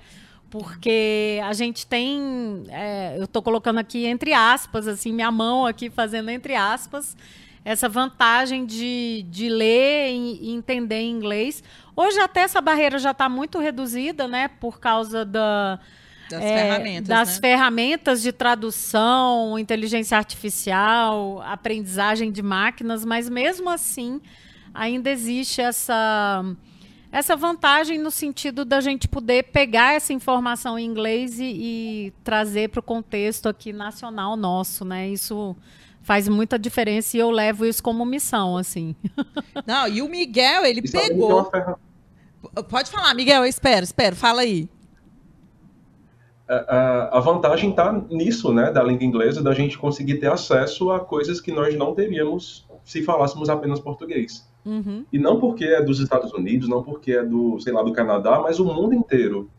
[0.52, 5.90] Porque a gente tem, é, eu estou colocando aqui entre aspas, assim, minha mão aqui
[5.90, 7.18] fazendo entre aspas,
[7.64, 11.64] essa vantagem de, de ler e entender inglês.
[11.96, 14.48] Hoje até essa barreira já está muito reduzida, né?
[14.48, 15.80] Por causa da,
[16.30, 17.08] Das é, ferramentas.
[17.08, 17.42] das né?
[17.42, 24.22] ferramentas de tradução, inteligência artificial, aprendizagem de máquinas, mas mesmo assim
[24.74, 26.44] ainda existe essa
[27.12, 32.70] essa vantagem no sentido da gente poder pegar essa informação em inglês e, e trazer
[32.70, 35.10] para o contexto aqui nacional nosso, né?
[35.10, 35.54] Isso
[36.04, 38.96] faz muita diferença e eu levo isso como missão, assim.
[39.66, 41.46] Não, e o Miguel, ele E é pegou.
[41.46, 41.78] ferra-
[42.70, 44.68] Pode falar, Miguel, eu espero, espero, fala aí.
[46.50, 50.92] a, a- a vantagem está nisso, né, da língua inglesa, da gente conseguir ter acesso
[50.92, 54.50] a coisas que nós não teríamos se falássemos apenas português.
[54.66, 55.06] Uhum.
[55.12, 58.40] E não porque é dos Estados Unidos, não porque é do, sei lá, do Canadá,
[58.42, 59.50] mas o mundo inteiro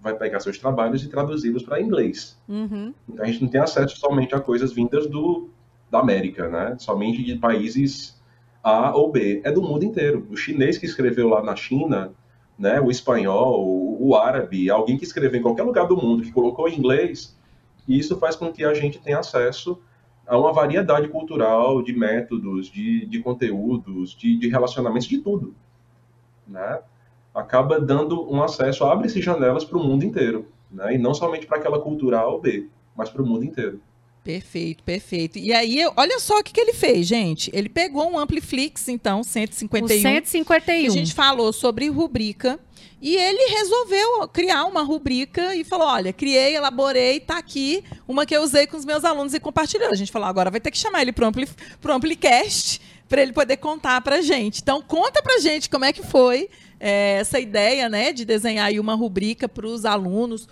[0.00, 2.36] vai pegar seus trabalhos e traduzi-los para inglês.
[2.48, 2.92] Uhum.
[3.08, 5.48] Então a gente não tem acesso somente a coisas vindas do,
[5.90, 6.76] da América, né?
[6.78, 8.20] Somente de países
[8.62, 9.40] A ou B.
[9.44, 10.26] É do mundo inteiro.
[10.30, 12.12] O chinês que escreveu lá na China,
[12.58, 12.80] né?
[12.80, 16.68] O espanhol, o, o árabe, alguém que escreveu em qualquer lugar do mundo que colocou
[16.68, 17.36] em inglês,
[17.86, 19.80] e isso faz com que a gente tenha acesso
[20.26, 25.54] a uma variedade cultural de métodos, de, de conteúdos, de, de relacionamentos, de tudo,
[26.46, 26.80] né?
[27.34, 30.94] Acaba dando um acesso, abre-se janelas para o mundo inteiro, né?
[30.94, 33.80] E não somente para aquela cultura A ou B, mas para o mundo inteiro.
[34.28, 35.38] Perfeito, perfeito.
[35.38, 37.50] E aí, olha só o que, que ele fez, gente.
[37.50, 39.88] Ele pegou um Ampliflix, então, O 151.
[40.02, 40.82] 151.
[40.82, 42.60] que a gente falou sobre rubrica.
[43.00, 48.36] E ele resolveu criar uma rubrica e falou: olha, criei, elaborei, tá aqui, uma que
[48.36, 49.92] eu usei com os meus alunos e compartilhando.
[49.92, 51.48] A gente falou, agora vai ter que chamar ele pro, Ampli,
[51.80, 54.60] pro Amplicast para ele poder contar pra gente.
[54.60, 58.78] Então, conta pra gente como é que foi é, essa ideia, né, de desenhar aí
[58.78, 60.46] uma rubrica para os alunos.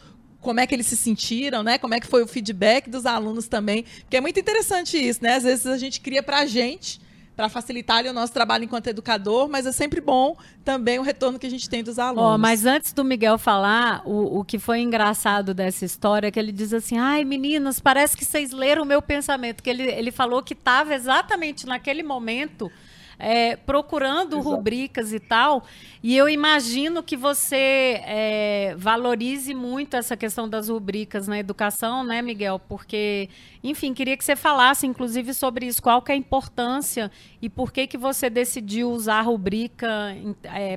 [0.47, 1.77] Como é que eles se sentiram, né?
[1.77, 3.85] Como é que foi o feedback dos alunos também?
[4.03, 5.35] Porque é muito interessante isso, né?
[5.35, 7.01] Às vezes a gente cria pra gente,
[7.35, 11.49] para facilitar o nosso trabalho enquanto educador, mas é sempre bom também o retorno que
[11.49, 12.23] a gente tem dos alunos.
[12.23, 16.39] Ó, mas antes do Miguel falar, o, o que foi engraçado dessa história é que
[16.39, 19.65] ele diz assim: ai, meninas, parece que vocês leram o meu pensamento.
[19.65, 22.71] Que ele, ele falou que estava exatamente naquele momento.
[23.19, 24.51] É, procurando Exato.
[24.51, 25.65] rubricas e tal,
[26.03, 32.23] e eu imagino que você é, valorize muito essa questão das rubricas na educação, né,
[32.23, 32.61] Miguel?
[32.61, 33.29] Porque,
[33.65, 35.83] enfim, queria que você falasse, inclusive, sobre isso.
[35.83, 37.11] Qual que é a importância
[37.43, 39.89] e por que que você decidiu usar a rubrica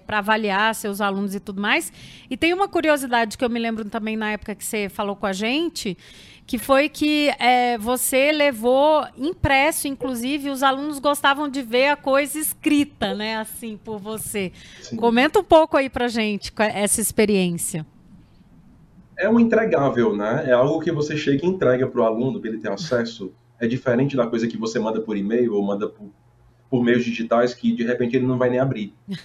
[0.07, 1.93] para avaliar seus alunos e tudo mais?
[2.29, 5.25] E tem uma curiosidade que eu me lembro também na época que você falou com
[5.25, 5.97] a gente,
[6.49, 12.39] que foi que é, você levou impresso, inclusive, os alunos gostavam de ver a coisa
[12.39, 14.51] escrita, né, assim, por você.
[14.81, 14.95] Sim.
[14.95, 17.85] Comenta um pouco aí pra gente essa experiência.
[19.15, 20.45] É um entregável, né?
[20.47, 23.31] É algo que você chega e entrega para o aluno para ele ter acesso.
[23.59, 26.09] É diferente da coisa que você manda por e-mail ou manda por,
[26.67, 28.91] por meios digitais que de repente ele não vai nem abrir.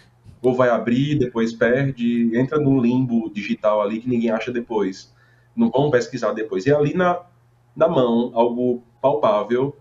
[0.42, 5.13] Ou vai abrir, depois perde, entra no limbo digital ali que ninguém acha depois.
[5.56, 6.66] Não vão pesquisar depois.
[6.66, 7.20] E ali na,
[7.76, 9.76] na mão, algo palpável,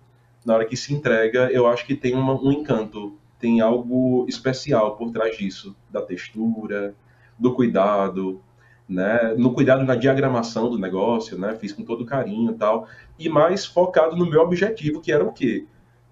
[0.46, 4.96] na hora que se entrega, eu acho que tem uma- um encanto, tem algo especial
[4.98, 6.96] por trás disso, da textura,
[7.40, 8.42] do cuidado,
[8.88, 13.30] né, no cuidado na diagramação do negócio, né, fiz com todo carinho e tal, e
[13.30, 15.66] mais focado no meu objetivo, que era o quê?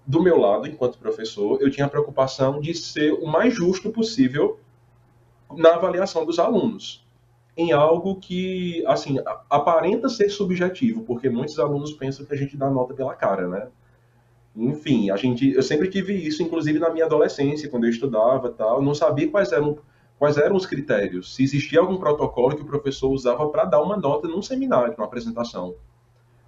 [0.06, 4.58] Do meu lado, enquanto professor, eu tinha a preocupação de ser o mais justo possível
[5.56, 7.01] na avaliação dos alunos,
[7.56, 9.18] em algo que, assim,
[9.50, 13.68] aparenta ser subjetivo, porque muitos alunos pensam que a gente dá nota pela cara, né?
[14.56, 18.82] Enfim, a gente, eu sempre tive isso, inclusive na minha adolescência, quando eu estudava, tal,
[18.82, 19.78] não sabia quais eram
[20.18, 23.96] quais eram os critérios, se existia algum protocolo que o professor usava para dar uma
[23.96, 25.74] nota num seminário, numa apresentação.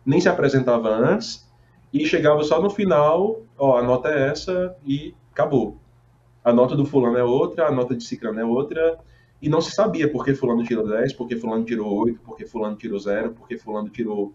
[0.07, 1.45] Nem se apresentava antes
[1.93, 5.77] e chegava só no final, ó, a nota é essa e acabou.
[6.45, 8.97] A nota do fulano é outra, a nota de ciclano é outra,
[9.41, 12.37] e não se sabia por que fulano tirou 10, por que fulano tirou 8, por
[12.37, 14.33] que fulano tirou 0, por que fulano tirou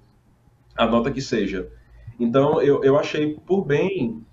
[0.75, 1.69] a nota que seja.
[2.19, 4.23] Então, eu, eu achei por bem,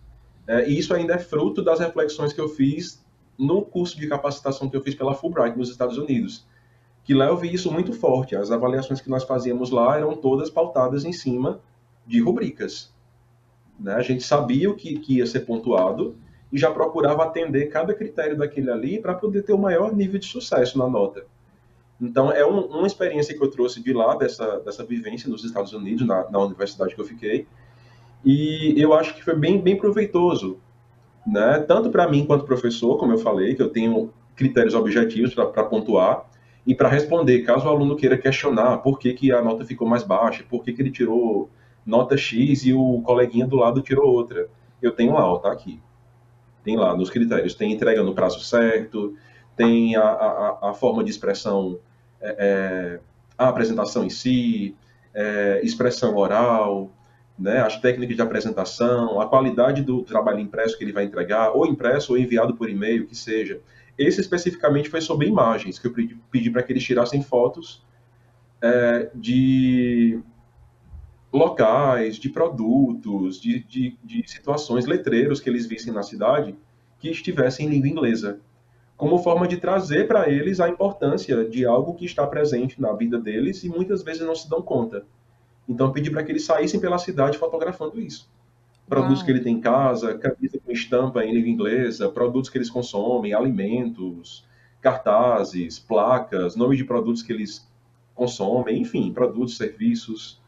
[0.47, 3.05] é, e isso ainda é fruto das reflexões que eu fiz
[3.39, 6.47] no curso de capacitação que eu fiz pela Fulbright nos Estados Unidos,
[7.05, 8.35] que lá eu vi isso muito forte.
[8.35, 11.61] As avaliações que nós fazíamos lá eram todas pautadas em cima
[12.07, 12.93] de rubricas.
[13.79, 13.95] Né?
[13.95, 16.17] A gente sabia o que, que ia ser pontuado
[16.53, 20.27] e já procurava atender cada critério daquele ali para poder ter o maior nível de
[20.27, 21.25] sucesso na nota.
[22.01, 25.73] Então, é um, uma experiência que eu trouxe de lá, dessa, dessa vivência nos Estados
[25.73, 27.47] Unidos, na, na universidade que eu fiquei,
[28.25, 30.59] e eu acho que foi bem, bem proveitoso,
[31.27, 31.59] né?
[31.61, 36.29] Tanto para mim quanto professor, como eu falei, que eu tenho critérios objetivos para pontuar
[36.67, 40.03] e para responder, caso o aluno queira questionar por que, que a nota ficou mais
[40.03, 41.49] baixa, por que, que ele tirou
[41.85, 44.49] nota X e o coleguinha do lado tirou outra.
[44.83, 45.81] Eu tenho lá, ó, tá aqui.
[46.67, 49.15] Tem lá nos critérios, tem entrega no prazo certo,
[49.57, 51.79] tem a, a, a forma de expressão,
[52.21, 53.01] é, é,
[53.39, 54.75] a apresentação em si,
[55.15, 56.91] é, expressão oral,
[57.39, 61.69] né, as técnicas de apresentação, a qualidade do trabalho impresso que ele vai entregar, ou
[61.69, 63.61] impresso ou enviado por e-mail, que seja.
[63.97, 67.87] Esse especificamente foi sobre imagens, que eu pedi, pedi para que eles tirassem fotos
[68.61, 70.19] é, de
[71.37, 76.57] locais, de produtos, de, de, de situações, letreiros que eles vissem na cidade
[76.99, 78.41] que estivessem em língua inglesa,
[78.97, 83.19] como forma de trazer para eles a importância de algo que está presente na vida
[83.19, 85.05] deles e muitas vezes não se dão conta.
[85.69, 88.31] Então, pedi para que eles saíssem pela cidade fotografando isso.
[88.89, 89.27] Produtos Uau.
[89.27, 93.35] que ele tem em casa, camisa com estampa em língua inglesa, produtos que eles consomem,
[93.35, 94.47] alimentos,
[94.81, 97.69] cartazes, placas, nome de produtos que eles
[98.15, 100.41] consomem, enfim, produtos, serviços,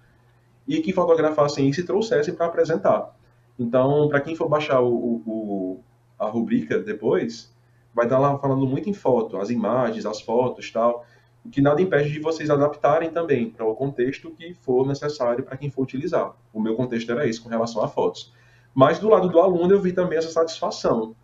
[0.68, 3.16] e que fotografassem isso e trouxessem para apresentar.
[3.58, 5.80] Então, para quem for baixar o, o,
[6.18, 7.52] a rubrica depois,
[7.92, 11.04] vai estar lá falando muito em foto, as imagens, as fotos tal
[11.50, 15.70] que nada impede de vocês adaptarem também para o contexto que for necessário para quem
[15.70, 16.34] for utilizar.
[16.52, 18.32] O meu contexto era esse com relação a fotos.
[18.74, 21.14] Mas do lado do aluno eu vi também essa satisfação,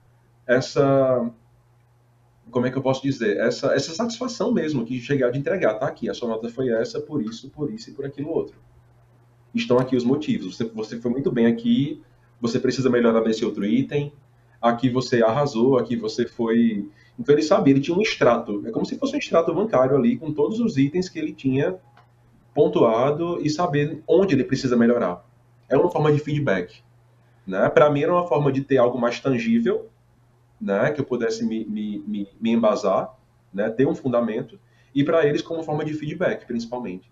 [0.46, 1.30] essa
[2.50, 5.87] como é que eu posso dizer, essa essa satisfação mesmo que chegar de entregar, tá
[5.87, 8.57] aqui, a sua nota foi essa por isso, por isso e por aquilo outro.
[9.55, 10.57] Estão aqui os motivos.
[10.57, 12.03] Você você foi muito bem aqui,
[12.40, 14.12] você precisa melhorar nesse outro item.
[14.61, 16.88] Aqui você arrasou, aqui você foi
[17.19, 20.17] então ele sabia, ele tinha um extrato, é como se fosse um extrato bancário ali,
[20.17, 21.77] com todos os itens que ele tinha
[22.53, 25.25] pontuado e saber onde ele precisa melhorar.
[25.69, 26.83] É uma forma de feedback.
[27.47, 27.69] Né?
[27.69, 29.88] Para mim era uma forma de ter algo mais tangível,
[30.61, 30.90] né?
[30.90, 33.14] que eu pudesse me, me, me, me embasar,
[33.53, 33.71] né?
[33.71, 34.59] ter um fundamento,
[34.95, 37.11] e para eles como forma de feedback, principalmente.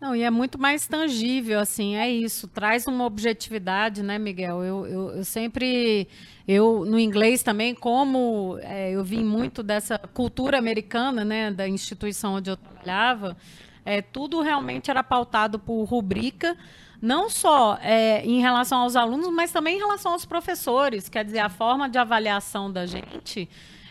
[0.00, 2.46] Não, e é muito mais tangível, assim, é isso.
[2.46, 4.62] Traz uma objetividade, né, Miguel?
[4.62, 6.06] Eu, eu, eu sempre,
[6.46, 12.34] eu no inglês também, como é, eu vim muito dessa cultura americana, né, da instituição
[12.34, 13.36] onde eu trabalhava,
[13.84, 16.56] é, tudo realmente era pautado por rubrica,
[17.02, 21.08] não só é, em relação aos alunos, mas também em relação aos professores.
[21.08, 23.48] Quer dizer, a forma de avaliação da gente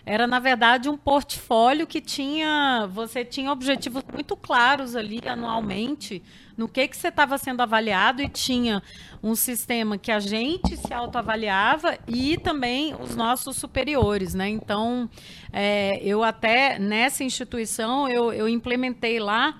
[0.07, 6.23] era na verdade um portfólio que tinha, você tinha objetivos muito claros ali anualmente
[6.55, 8.81] no que que você estava sendo avaliado e tinha
[9.21, 14.47] um sistema que a gente se autoavaliava e também os nossos superiores, né?
[14.47, 15.09] Então,
[15.51, 19.59] é, eu até nessa instituição eu, eu implementei lá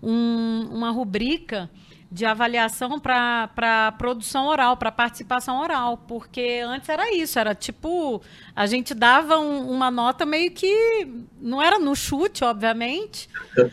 [0.00, 1.68] um, uma rubrica
[2.10, 8.22] de avaliação para produção oral, para participação oral, porque antes era isso, era tipo,
[8.56, 11.06] a gente dava um, uma nota meio que,
[11.38, 13.28] não era no chute, obviamente,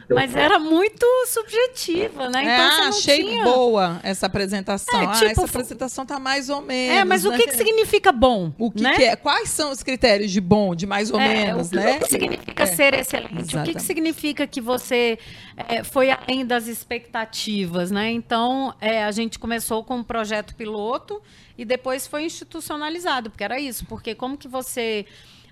[0.10, 2.42] mas era muito subjetiva, né?
[2.42, 3.44] Então, é, achei tinha...
[3.46, 5.02] boa essa apresentação.
[5.02, 6.98] É, tipo, ah, essa apresentação tá mais ou menos.
[6.98, 7.30] É, mas né?
[7.30, 8.52] o que, que significa bom?
[8.60, 8.96] O que, né?
[8.96, 9.16] que, é?
[9.16, 11.96] Quais são os critérios de bom, de mais ou é, menos, o, né?
[11.96, 12.66] O que significa é.
[12.66, 13.34] ser excelente?
[13.34, 13.58] Exatamente.
[13.58, 15.18] O que, que significa que você
[15.58, 18.12] é, foi além das expectativas, né?
[18.12, 21.22] Então, é, a gente começou com um projeto piloto
[21.58, 23.86] e depois foi institucionalizado, porque era isso.
[23.86, 25.06] Porque como que você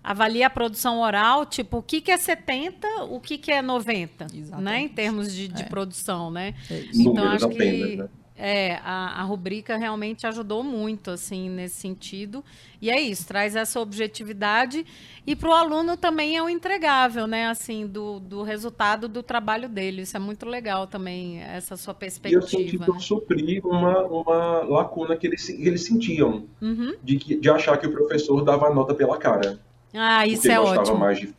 [0.04, 4.26] avalia a produção oral, tipo, o que, que é 70, o que, que é 90,
[4.26, 4.62] Exatamente.
[4.62, 4.82] né?
[4.82, 5.66] Em termos de, de é.
[5.66, 6.54] produção, né?
[6.70, 7.96] É então, acho que...
[7.96, 8.10] né?
[8.36, 12.44] É, a, a rubrica realmente ajudou muito, assim, nesse sentido.
[12.82, 14.86] E é isso, traz essa objetividade
[15.26, 19.70] e para o aluno também é um entregável, né, assim, do, do resultado do trabalho
[19.70, 20.02] dele.
[20.02, 22.42] Isso é muito legal também, essa sua perspectiva.
[22.42, 26.96] E eu senti que eu supri uma, uma lacuna que eles, eles sentiam, uhum.
[27.04, 29.60] de, que, de achar que o professor dava nota pela cara.
[29.94, 30.98] Ah, isso é ótimo.
[30.98, 31.34] mais de.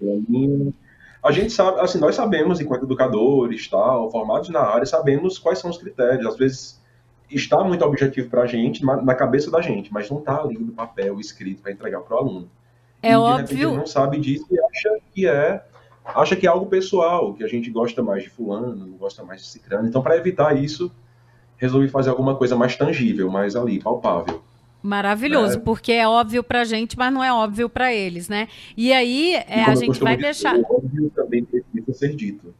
[1.23, 5.71] A gente sabe, assim, nós sabemos, enquanto educadores, tal, formados na área, sabemos quais são
[5.71, 6.27] os critérios.
[6.27, 6.84] Às vezes
[7.31, 10.73] está muito objetivo para a gente, na cabeça da gente, mas não está ali no
[10.73, 12.51] papel escrito para entregar para o aluno.
[13.03, 13.71] É e, óbvio.
[13.71, 15.63] Ele não sabe disso e acha que é
[16.05, 19.41] acha que é algo pessoal, que a gente gosta mais de fulano, não gosta mais
[19.41, 19.89] de cicrano.
[19.89, 20.93] Então, para evitar isso,
[21.57, 24.43] resolvi fazer alguma coisa mais tangível, mais ali, palpável.
[24.83, 25.61] Maravilhoso, é.
[25.61, 28.49] porque é óbvio para a gente, mas não é óbvio para eles, né?
[28.77, 30.57] E aí é, e a gente vai deixar.
[30.57, 32.55] O óbvio também precisa ser dito.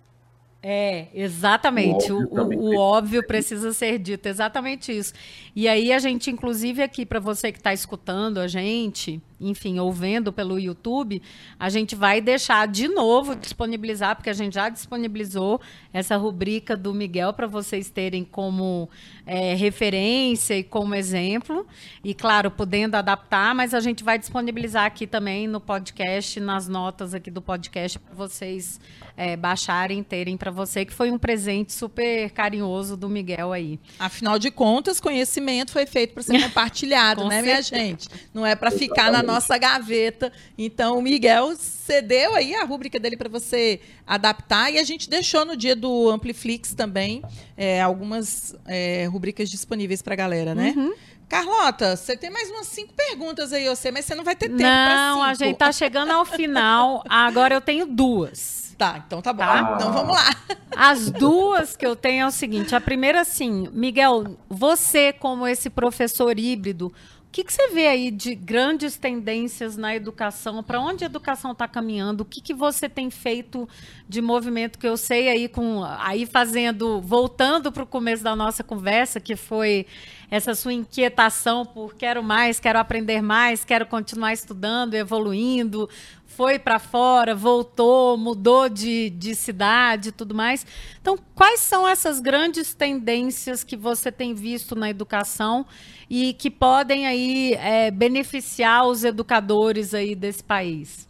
[0.67, 2.11] É, exatamente.
[2.11, 5.13] O, óbvio, o, o óbvio precisa ser dito, exatamente isso.
[5.55, 9.93] E aí a gente, inclusive aqui para você que está escutando a gente, enfim, ou
[9.93, 11.21] vendo pelo YouTube,
[11.59, 15.61] a gente vai deixar de novo disponibilizar, porque a gente já disponibilizou
[15.93, 18.89] essa rubrica do Miguel para vocês terem como
[19.27, 21.67] é, referência e como exemplo.
[22.03, 27.15] E, claro, podendo adaptar, mas a gente vai disponibilizar aqui também no podcast, nas notas
[27.15, 28.81] aqui do podcast, para vocês
[29.17, 33.79] é, baixarem, terem para você, que foi um presente super carinhoso do Miguel aí.
[33.99, 38.09] Afinal de contas, conhecimento foi feito para ser compartilhado, né, minha gente?
[38.33, 40.33] Não é para ficar na nossa gaveta.
[40.57, 45.45] Então, o Miguel cedeu aí a rúbrica dele para você adaptar e a gente deixou
[45.45, 47.23] no dia do Ampliflix também
[47.57, 50.75] é, algumas é, rubricas disponíveis para a galera, né?
[50.77, 50.95] Uhum.
[51.29, 54.63] Carlota, você tem mais umas cinco perguntas aí, você, mas você não vai ter tempo
[54.63, 57.03] Não, a gente tá chegando ao final.
[57.09, 58.65] Agora eu tenho duas.
[58.77, 59.45] Tá, então tá bom.
[59.45, 59.73] Tá?
[59.77, 60.37] Então vamos lá.
[60.77, 65.71] As duas que eu tenho é o seguinte: a primeira, assim, Miguel, você, como esse
[65.71, 66.93] professor híbrido,
[67.35, 70.63] que, que você vê aí de grandes tendências na educação?
[70.63, 72.21] Para onde a educação está caminhando?
[72.21, 73.69] O que, que você tem feito
[74.09, 78.63] de movimento que eu sei aí com aí fazendo, voltando para o começo da nossa
[78.63, 79.85] conversa, que foi
[80.35, 85.89] essa sua inquietação por quero mais, quero aprender mais, quero continuar estudando, evoluindo,
[86.27, 90.67] foi para fora, voltou, mudou de, de cidade e tudo mais.
[91.01, 95.65] Então, quais são essas grandes tendências que você tem visto na educação
[96.11, 101.09] e que podem aí é, beneficiar os educadores aí desse país?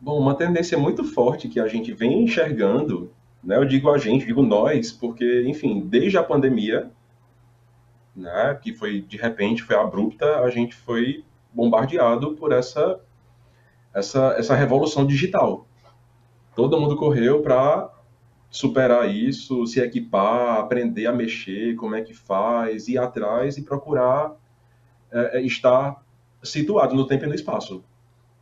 [0.00, 3.10] Bom, uma tendência muito forte que a gente vem enxergando,
[3.42, 6.92] né, eu digo a gente, digo nós, porque, enfim, desde a pandemia,
[8.18, 13.00] né, que foi de repente, foi abrupta, a gente foi bombardeado por essa
[13.94, 15.66] essa, essa revolução digital.
[16.54, 17.90] Todo mundo correu para
[18.50, 24.34] superar isso, se equipar, aprender a mexer, como é que faz, ir atrás e procurar
[25.10, 26.02] é, é, estar
[26.42, 27.82] situado no tempo e no espaço.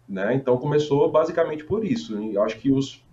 [0.08, 0.34] Né?
[0.34, 2.20] Então começou basicamente por isso.
[2.22, 3.04] E acho que os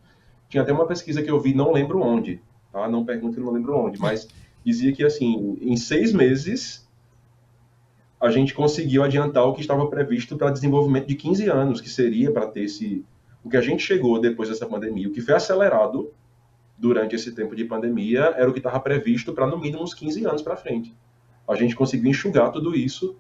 [0.48, 2.40] tinha até uma pesquisa que eu vi, não lembro onde,
[2.72, 2.88] tá?
[2.88, 4.28] Não pergunte, não lembro onde, mas
[4.66, 6.88] dizia que assim, em seis meses
[8.20, 12.32] a gente conseguiu adiantar o que estava previsto para desenvolvimento de 15 anos, que seria
[12.32, 13.04] para ter esse.
[13.44, 16.14] O que a gente chegou depois dessa pandemia, o que foi acelerado
[16.78, 20.26] durante esse tempo de pandemia, era o que estava previsto para no mínimo uns 15
[20.26, 20.96] anos para frente.
[21.46, 23.18] A gente conseguiu enxugar tudo isso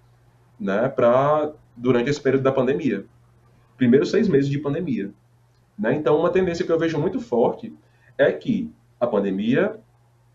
[0.58, 3.06] né, pra, durante esse período da pandemia.
[3.76, 5.12] Primeiros seis meses de pandemia.
[5.78, 5.96] Né?
[5.96, 7.74] Então, uma tendência que eu vejo muito forte
[8.18, 9.78] é que a pandemia,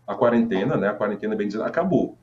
[0.09, 2.17] a quarentena, né, a quarentena, bem dizendo, acabou.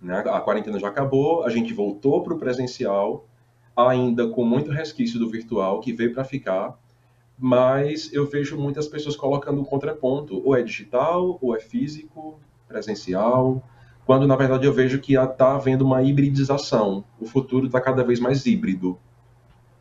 [0.00, 0.20] Né?
[0.20, 3.26] A quarentena já acabou, a gente voltou para o presencial,
[3.76, 6.78] ainda com muito resquício do virtual, que veio para ficar,
[7.36, 13.60] mas eu vejo muitas pessoas colocando um contraponto, ou é digital, ou é físico, presencial,
[14.06, 17.04] quando na verdade eu vejo que está havendo uma hibridização.
[17.18, 18.96] O futuro está cada vez mais híbrido.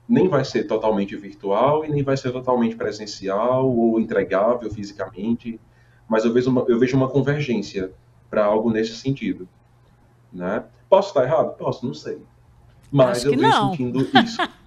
[0.10, 5.60] Nem vai ser totalmente virtual e nem vai ser totalmente presencial ou entregável fisicamente,
[6.08, 7.92] mas eu vejo uma, eu vejo uma convergência
[8.30, 9.48] para algo nesse sentido.
[10.32, 10.64] Né?
[10.90, 11.56] Posso estar errado?
[11.58, 12.22] Posso, não sei.
[12.92, 13.72] Mas eu venho não.
[13.72, 14.38] sentindo isso.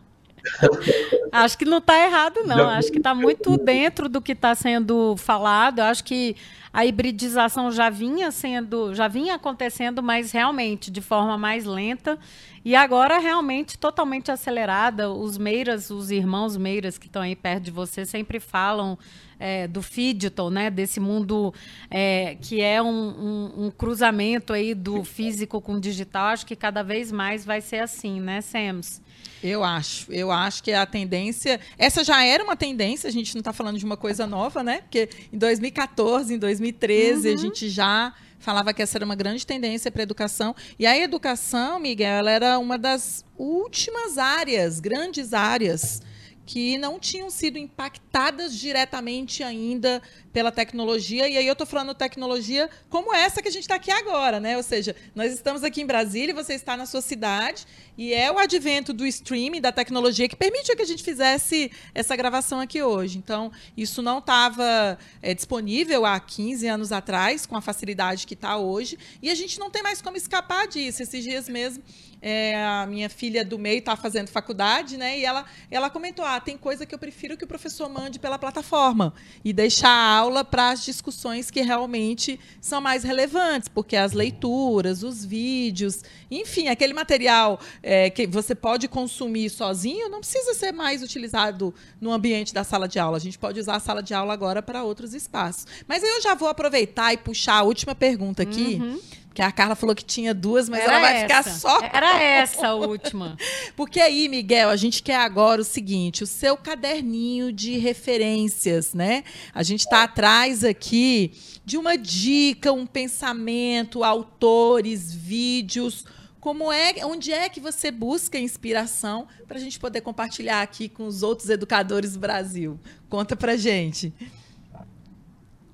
[1.32, 2.68] Acho que não está errado, não.
[2.68, 5.80] Acho que está muito dentro do que está sendo falado.
[5.80, 6.36] Acho que
[6.72, 12.18] a hibridização já vinha sendo, já vinha acontecendo, mas realmente de forma mais lenta.
[12.64, 15.10] E agora realmente totalmente acelerada.
[15.10, 18.98] Os Meiras, os irmãos Meiras que estão aí perto de você, sempre falam
[19.38, 20.70] é, do digital, né?
[20.70, 21.54] Desse mundo
[21.90, 26.26] é, que é um, um, um, cruzamento aí do físico com o digital.
[26.26, 29.00] Acho que cada vez mais vai ser assim, né, Sams?
[29.42, 31.58] Eu acho, eu acho que a tendência.
[31.78, 34.82] Essa já era uma tendência, a gente não está falando de uma coisa nova, né?
[34.82, 37.34] Porque em 2014, em 2013, uhum.
[37.34, 40.54] a gente já falava que essa era uma grande tendência para a educação.
[40.78, 46.02] E a educação, Miguel, ela era uma das últimas áreas, grandes áreas
[46.44, 50.02] que não tinham sido impactadas diretamente ainda
[50.32, 51.28] pela tecnologia.
[51.28, 54.56] E aí eu estou falando tecnologia como essa que a gente está aqui agora, né?
[54.56, 57.66] Ou seja, nós estamos aqui em Brasília, você está na sua cidade,
[57.96, 62.16] e é o advento do streaming, da tecnologia, que permitiu que a gente fizesse essa
[62.16, 63.18] gravação aqui hoje.
[63.18, 68.56] Então, isso não estava é, disponível há 15 anos atrás, com a facilidade que está
[68.56, 71.02] hoje, e a gente não tem mais como escapar disso.
[71.02, 71.82] Esses dias mesmo
[72.22, 75.18] é, a minha filha do meio está fazendo faculdade, né?
[75.18, 78.38] E ela, ela comentou: ah, tem coisa que eu prefiro que o professor mande pela
[78.38, 79.14] plataforma
[79.44, 85.02] e deixar a aula para as discussões que realmente são mais relevantes, porque as leituras,
[85.02, 91.02] os vídeos, enfim, aquele material é, que você pode consumir sozinho não precisa ser mais
[91.02, 93.16] utilizado no ambiente da sala de aula.
[93.16, 95.66] A gente pode usar a sala de aula agora para outros espaços.
[95.88, 98.78] Mas eu já vou aproveitar e puxar a última pergunta aqui.
[98.80, 99.00] Uhum
[99.30, 101.22] Porque a Carla falou que tinha duas, mas Era ela vai essa.
[101.22, 101.80] ficar só.
[101.84, 103.36] Era essa a última.
[103.76, 109.22] Porque aí, Miguel, a gente quer agora o seguinte: o seu caderninho de referências, né?
[109.54, 111.32] A gente está atrás aqui
[111.64, 116.04] de uma dica, um pensamento, autores, vídeos.
[116.40, 121.06] Como é, onde é que você busca inspiração para a gente poder compartilhar aqui com
[121.06, 122.80] os outros educadores do Brasil?
[123.08, 124.12] Conta pra gente.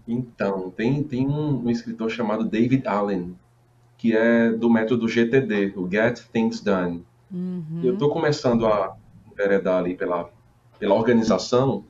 [0.07, 3.35] Então, tem, tem um, um escritor chamado David Allen,
[3.97, 7.05] que é do método GTD, o Get Things Done.
[7.33, 7.81] Uhum.
[7.83, 8.97] Eu estou começando a
[9.31, 10.31] enveredar ali pela,
[10.79, 11.85] pela organização,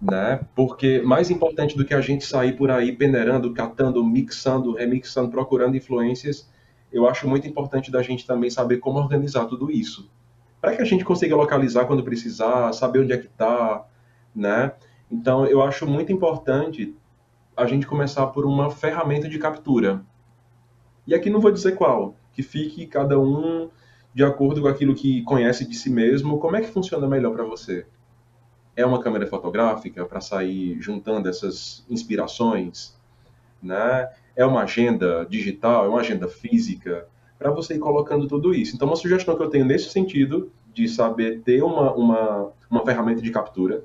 [0.00, 0.40] né?
[0.54, 5.76] Porque mais importante do que a gente sair por aí peneirando, catando, mixando, remixando, procurando
[5.76, 6.48] influências,
[6.92, 10.10] eu acho muito importante da gente também saber como organizar tudo isso.
[10.60, 13.84] Para que a gente consiga localizar quando precisar, saber onde é que está,
[14.34, 14.72] né?
[15.10, 16.94] Então, eu acho muito importante
[17.56, 20.02] a gente começar por uma ferramenta de captura.
[21.06, 23.70] E aqui não vou dizer qual, que fique cada um
[24.14, 26.38] de acordo com aquilo que conhece de si mesmo.
[26.38, 27.86] Como é que funciona melhor para você?
[28.76, 32.96] É uma câmera fotográfica para sair juntando essas inspirações,
[33.62, 34.08] né?
[34.36, 37.06] É uma agenda digital, é uma agenda física,
[37.38, 38.76] para você ir colocando tudo isso.
[38.76, 43.20] Então, uma sugestão que eu tenho nesse sentido, de saber ter uma, uma, uma ferramenta
[43.20, 43.82] de captura.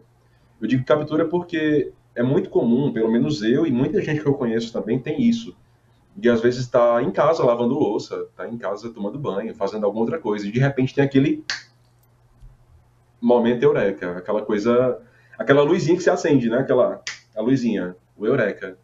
[0.61, 4.33] Eu digo captura porque é muito comum, pelo menos eu e muita gente que eu
[4.33, 5.55] conheço também tem isso.
[6.15, 9.85] De às vezes estar tá em casa lavando louça, tá em casa tomando banho, fazendo
[9.85, 11.43] alguma outra coisa, e de repente tem aquele
[13.19, 14.99] momento eureka, aquela coisa,
[15.37, 16.59] aquela luzinha que se acende, né?
[16.59, 17.01] Aquela
[17.35, 18.77] a luzinha, o eureka.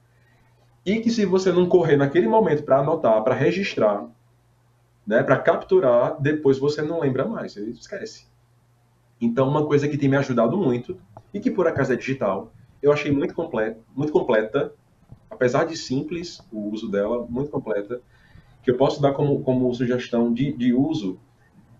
[0.85, 4.05] E que se você não correr naquele momento para anotar, para registrar,
[5.05, 8.27] né, para capturar, depois você não lembra mais, você esquece.
[9.19, 10.99] Então, uma coisa que tem me ajudado muito
[11.33, 12.51] e que por acaso é digital,
[12.81, 14.73] eu achei muito completa, muito completa,
[15.41, 17.99] apesar de simples o uso dela, muito completa,
[18.61, 21.19] que eu posso dar como, como sugestão de, de uso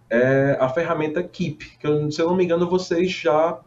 [0.09, 3.61] é a ferramenta Keep, que eu, se eu não me engano vocês já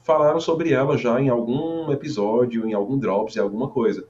[0.00, 4.06] falaram sobre ela já em algum episódio, em algum Drops, em alguma coisa.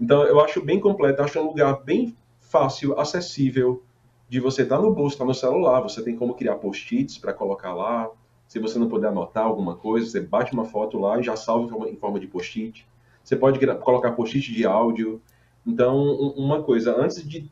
[0.00, 3.82] Então eu acho bem completa, acho um lugar bem fácil, acessível,
[4.30, 7.34] de você estar no bolso, estar tá no celular, você tem como criar post-its para
[7.34, 8.10] colocar lá,
[8.48, 11.86] se você não puder anotar alguma coisa, você bate uma foto lá e já salva
[11.86, 12.86] em forma de post-it.
[13.24, 15.20] Você pode colocar post-it de áudio.
[15.66, 15.96] Então,
[16.36, 17.50] uma coisa, antes de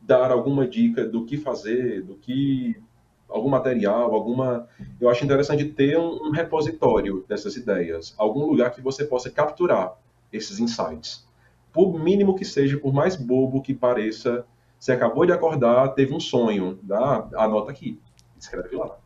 [0.00, 2.80] dar alguma dica do que fazer, do que
[3.28, 4.68] algum material, alguma,
[5.00, 9.98] eu acho interessante ter um, repositório dessas ideias, algum lugar que você possa capturar
[10.32, 11.26] esses insights.
[11.72, 14.46] Por mínimo que seja, por mais bobo que pareça,
[14.78, 18.00] você acabou de acordar, teve um sonho, dá, anota aqui,
[18.38, 18.96] escreve lá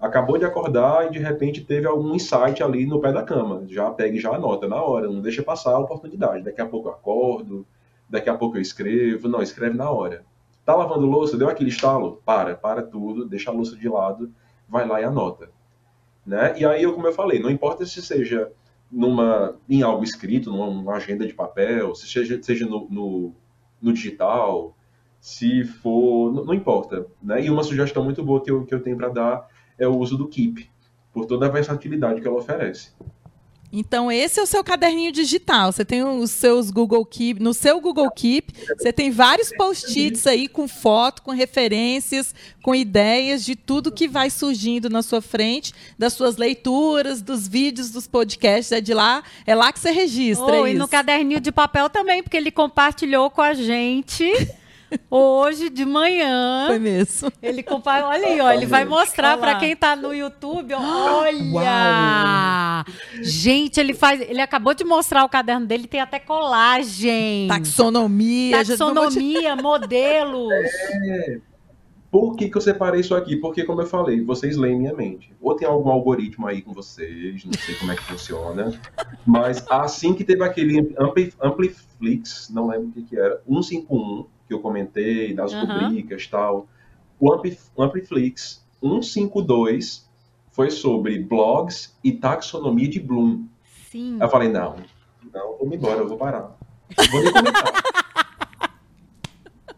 [0.00, 3.64] acabou de acordar e de repente teve algum insight ali no pé da cama.
[3.68, 6.44] Já pega e já anota na hora, não deixa passar a oportunidade.
[6.44, 7.66] Daqui a pouco eu acordo,
[8.08, 9.28] daqui a pouco eu escrevo.
[9.28, 10.24] Não, escreve na hora.
[10.64, 12.22] Tá lavando louça, deu aquele estalo?
[12.24, 14.30] Para, para tudo, deixa a louça de lado,
[14.68, 15.50] vai lá e anota.
[16.26, 16.54] Né?
[16.58, 18.52] E aí, como eu falei, não importa se seja
[18.90, 23.32] numa, em algo escrito, numa agenda de papel, se seja, seja no, no,
[23.80, 24.76] no digital,
[25.20, 26.32] se for.
[26.32, 27.06] Não, não, importa.
[27.22, 27.44] Né?
[27.44, 29.48] E uma sugestão muito boa que eu, que eu tenho para dar
[29.78, 30.68] é o uso do Keep,
[31.12, 32.90] por toda a versatilidade que ela oferece.
[33.70, 35.70] Então, esse é o seu caderninho digital.
[35.70, 37.42] Você tem os seus Google Keep.
[37.42, 43.44] No seu Google Keep, você tem vários post-its aí com foto, com referências, com ideias
[43.44, 48.72] de tudo que vai surgindo na sua frente, das suas leituras, dos vídeos, dos podcasts.
[48.72, 50.62] É de lá, é lá que você registra.
[50.62, 54.24] Oh, e no caderninho de papel também, porque ele compartilhou com a gente.
[55.10, 56.66] Hoje de manhã.
[56.68, 57.32] Foi mesmo.
[57.42, 60.80] Ele compara, olha aí, ó, ele vai mostrar para quem tá no YouTube, ó,
[61.22, 61.52] olha.
[61.52, 62.84] Uau.
[63.22, 67.48] Gente, ele faz, ele acabou de mostrar o caderno dele, tem até colagem.
[67.48, 70.52] Taxonomia, taxonomia, modelos.
[71.08, 71.48] É.
[72.10, 73.36] Por que, que eu separei isso aqui?
[73.36, 75.30] Porque, como eu falei, vocês leem minha mente.
[75.40, 78.80] Ou tem algum algoritmo aí com vocês, não sei como é que funciona.
[79.26, 80.94] Mas assim que teve aquele
[81.40, 85.60] Ampliflix, não lembro o que, que era, 151, que eu comentei, das uhum.
[85.60, 86.66] rubricas e tal.
[87.20, 87.32] O
[87.82, 90.08] Ampliflix 152
[90.50, 93.44] foi sobre blogs e taxonomia de Bloom.
[93.90, 94.18] Sim.
[94.20, 94.76] Eu falei, não,
[95.32, 96.56] não, vou me embora, eu vou parar.
[97.10, 97.72] Vou nem comentar.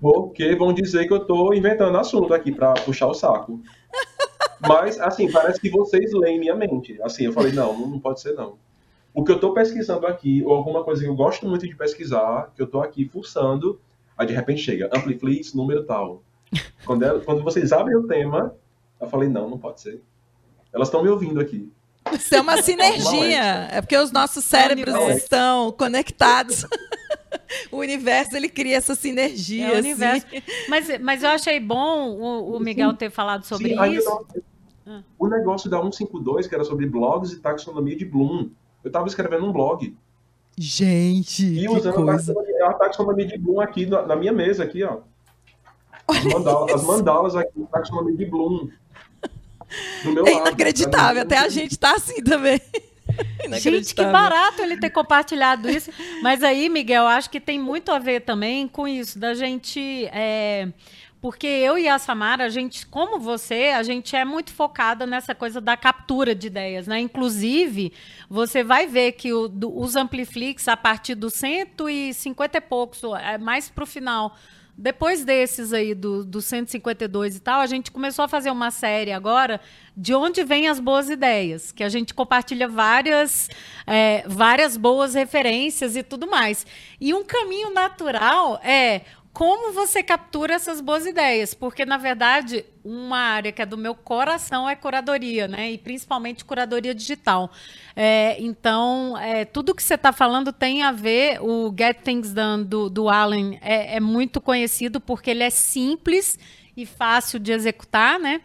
[0.00, 3.60] Porque vão dizer que eu estou inventando assunto aqui para puxar o saco.
[4.66, 7.00] Mas, assim, parece que vocês leem minha mente.
[7.02, 8.56] Assim, eu falei, não, não pode ser não.
[9.12, 12.52] O que eu estou pesquisando aqui, ou alguma coisa que eu gosto muito de pesquisar,
[12.54, 13.80] que eu estou aqui fuçando,
[14.20, 16.22] Aí de repente chega, Ampliflix, número tal.
[16.84, 18.54] Quando, ela, quando vocês abrem o tema,
[19.00, 20.02] eu falei, não, não pode ser.
[20.70, 21.72] Elas estão me ouvindo aqui.
[22.12, 23.68] Isso é uma sinergia.
[23.72, 26.66] É porque os nossos cérebros estão conectados.
[27.72, 29.68] o universo ele cria essa sinergia.
[29.68, 30.26] É o universo.
[30.26, 30.42] Assim.
[30.68, 34.26] Mas, mas eu achei bom o, o Miguel ter falado sobre Sim, isso.
[34.86, 35.02] Ah.
[35.18, 38.50] O negócio da 152, que era sobre blogs e taxonomia de Bloom.
[38.84, 39.96] Eu estava escrevendo um blog.
[40.58, 42.34] Gente, e usando coisa.
[42.62, 44.98] A taxonomia de Bloom aqui na, na minha mesa, aqui, ó.
[46.08, 48.68] As mandalas, as mandalas aqui, taxonomia de Bloom.
[50.02, 52.60] Do meu é lado, inacreditável, até a gente tá assim também.
[53.58, 55.90] Gente, que barato ele ter compartilhado isso.
[56.22, 60.06] Mas aí, Miguel, acho que tem muito a ver também com isso, da gente.
[60.12, 60.68] É,
[61.20, 65.34] porque eu e a Samara, a gente, como você, a gente é muito focada nessa
[65.34, 66.98] coisa da captura de ideias, né?
[66.98, 67.92] Inclusive,
[68.28, 73.36] você vai ver que o, do, os Ampliflix, a partir dos 150 e poucos, é
[73.36, 74.34] mais para o final
[74.80, 79.12] depois desses aí, do, do 152 e tal, a gente começou a fazer uma série
[79.12, 79.60] agora
[79.94, 83.50] de onde vêm as boas ideias, que a gente compartilha várias,
[83.86, 86.66] é, várias boas referências e tudo mais.
[86.98, 89.02] E um caminho natural é
[89.32, 91.54] como você captura essas boas ideias?
[91.54, 95.70] Porque, na verdade, uma área que é do meu coração é curadoria, né?
[95.70, 97.50] E principalmente curadoria digital.
[97.94, 101.40] É, então, é, tudo que você está falando tem a ver.
[101.40, 106.36] O Get Things Done do, do Allen é, é muito conhecido porque ele é simples
[106.76, 108.40] e fácil de executar, né?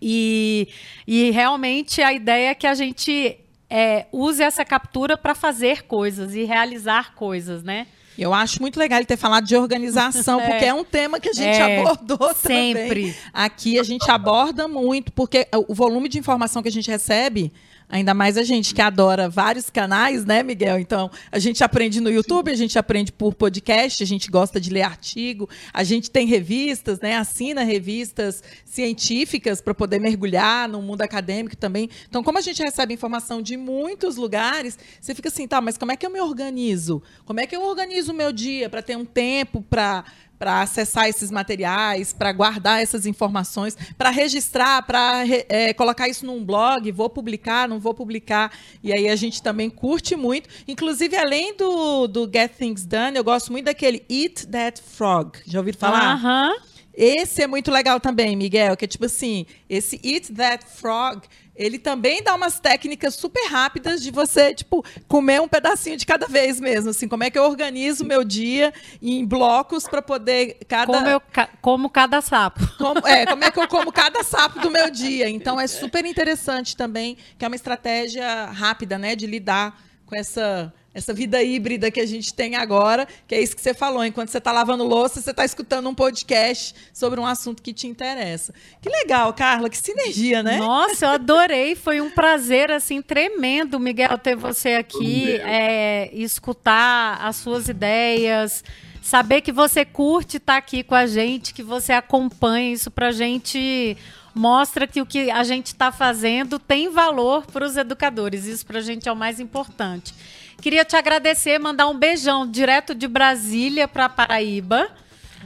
[0.00, 0.68] E,
[1.06, 3.38] e realmente a ideia é que a gente
[3.68, 7.86] é, use essa captura para fazer coisas e realizar coisas, né?
[8.20, 10.46] Eu acho muito legal ele ter falado de organização, é.
[10.46, 13.12] porque é um tema que a gente é, abordou sempre.
[13.12, 13.14] Também.
[13.32, 17.50] Aqui a gente aborda muito, porque o volume de informação que a gente recebe
[17.90, 20.78] Ainda mais a gente que adora vários canais, né, Miguel?
[20.78, 24.70] Então, a gente aprende no YouTube, a gente aprende por podcast, a gente gosta de
[24.70, 27.16] ler artigo, a gente tem revistas, né?
[27.16, 31.90] Assina revistas científicas para poder mergulhar no mundo acadêmico também.
[32.08, 35.90] Então, como a gente recebe informação de muitos lugares, você fica assim, tá, mas como
[35.90, 37.02] é que eu me organizo?
[37.24, 40.04] Como é que eu organizo o meu dia para ter um tempo para
[40.40, 46.42] para acessar esses materiais, para guardar essas informações, para registrar, para é, colocar isso num
[46.42, 48.50] blog, vou publicar, não vou publicar.
[48.82, 50.48] E aí a gente também curte muito.
[50.66, 55.32] Inclusive, além do, do Get Things Done, eu gosto muito daquele Eat That Frog.
[55.46, 56.14] Já ouviram falar?
[56.14, 56.54] Aham.
[56.94, 61.22] Esse é muito legal também, Miguel, que é tipo assim, esse Eat That Frog,
[61.60, 66.26] ele também dá umas técnicas super rápidas de você, tipo, comer um pedacinho de cada
[66.26, 70.56] vez mesmo, assim, como é que eu organizo o meu dia em blocos para poder
[70.66, 71.22] cada como eu
[71.60, 72.66] como cada sapo.
[72.78, 75.28] Como, é, como é que eu como cada sapo do meu dia.
[75.28, 80.72] Então é super interessante também, que é uma estratégia rápida, né, de lidar com essa
[80.92, 84.04] essa vida híbrida que a gente tem agora, que é isso que você falou.
[84.04, 87.86] Enquanto você está lavando louça, você está escutando um podcast sobre um assunto que te
[87.86, 88.52] interessa.
[88.82, 90.58] Que legal, Carla, que sinergia, né?
[90.58, 91.76] Nossa, eu adorei.
[91.76, 98.64] Foi um prazer assim tremendo, Miguel, ter você aqui, é, escutar as suas ideias,
[99.00, 103.08] saber que você curte estar tá aqui com a gente, que você acompanha isso para
[103.08, 103.96] a gente
[104.34, 108.44] mostra que o que a gente está fazendo tem valor para os educadores.
[108.44, 110.14] Isso para a gente é o mais importante.
[110.60, 114.88] Queria te agradecer, mandar um beijão direto de Brasília para Paraíba,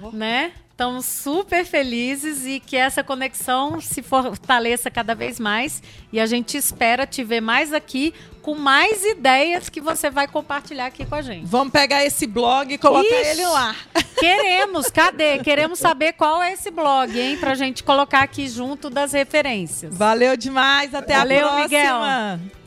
[0.02, 0.10] oh.
[0.10, 0.52] né?
[0.74, 5.80] Estamos super felizes e que essa conexão se fortaleça cada vez mais.
[6.12, 8.12] E a gente espera te ver mais aqui
[8.42, 11.46] com mais ideias que você vai compartilhar aqui com a gente.
[11.46, 13.76] Vamos pegar esse blog e colocar Ixi, ele lá.
[14.18, 15.38] Queremos, cadê?
[15.38, 17.36] Queremos saber qual é esse blog, hein?
[17.36, 19.94] Pra gente colocar aqui junto das referências.
[19.94, 22.36] Valeu demais, até Valeu, a próxima.
[22.42, 22.63] Miguel.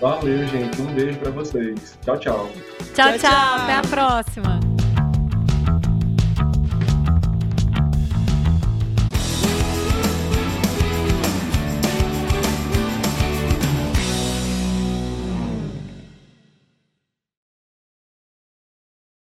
[0.00, 0.80] Valeu, gente.
[0.80, 1.98] Um beijo para vocês.
[2.02, 2.50] Tchau, tchau.
[2.94, 3.18] Tchau, tchau.
[3.18, 3.54] tchau.
[3.56, 4.60] Até a próxima.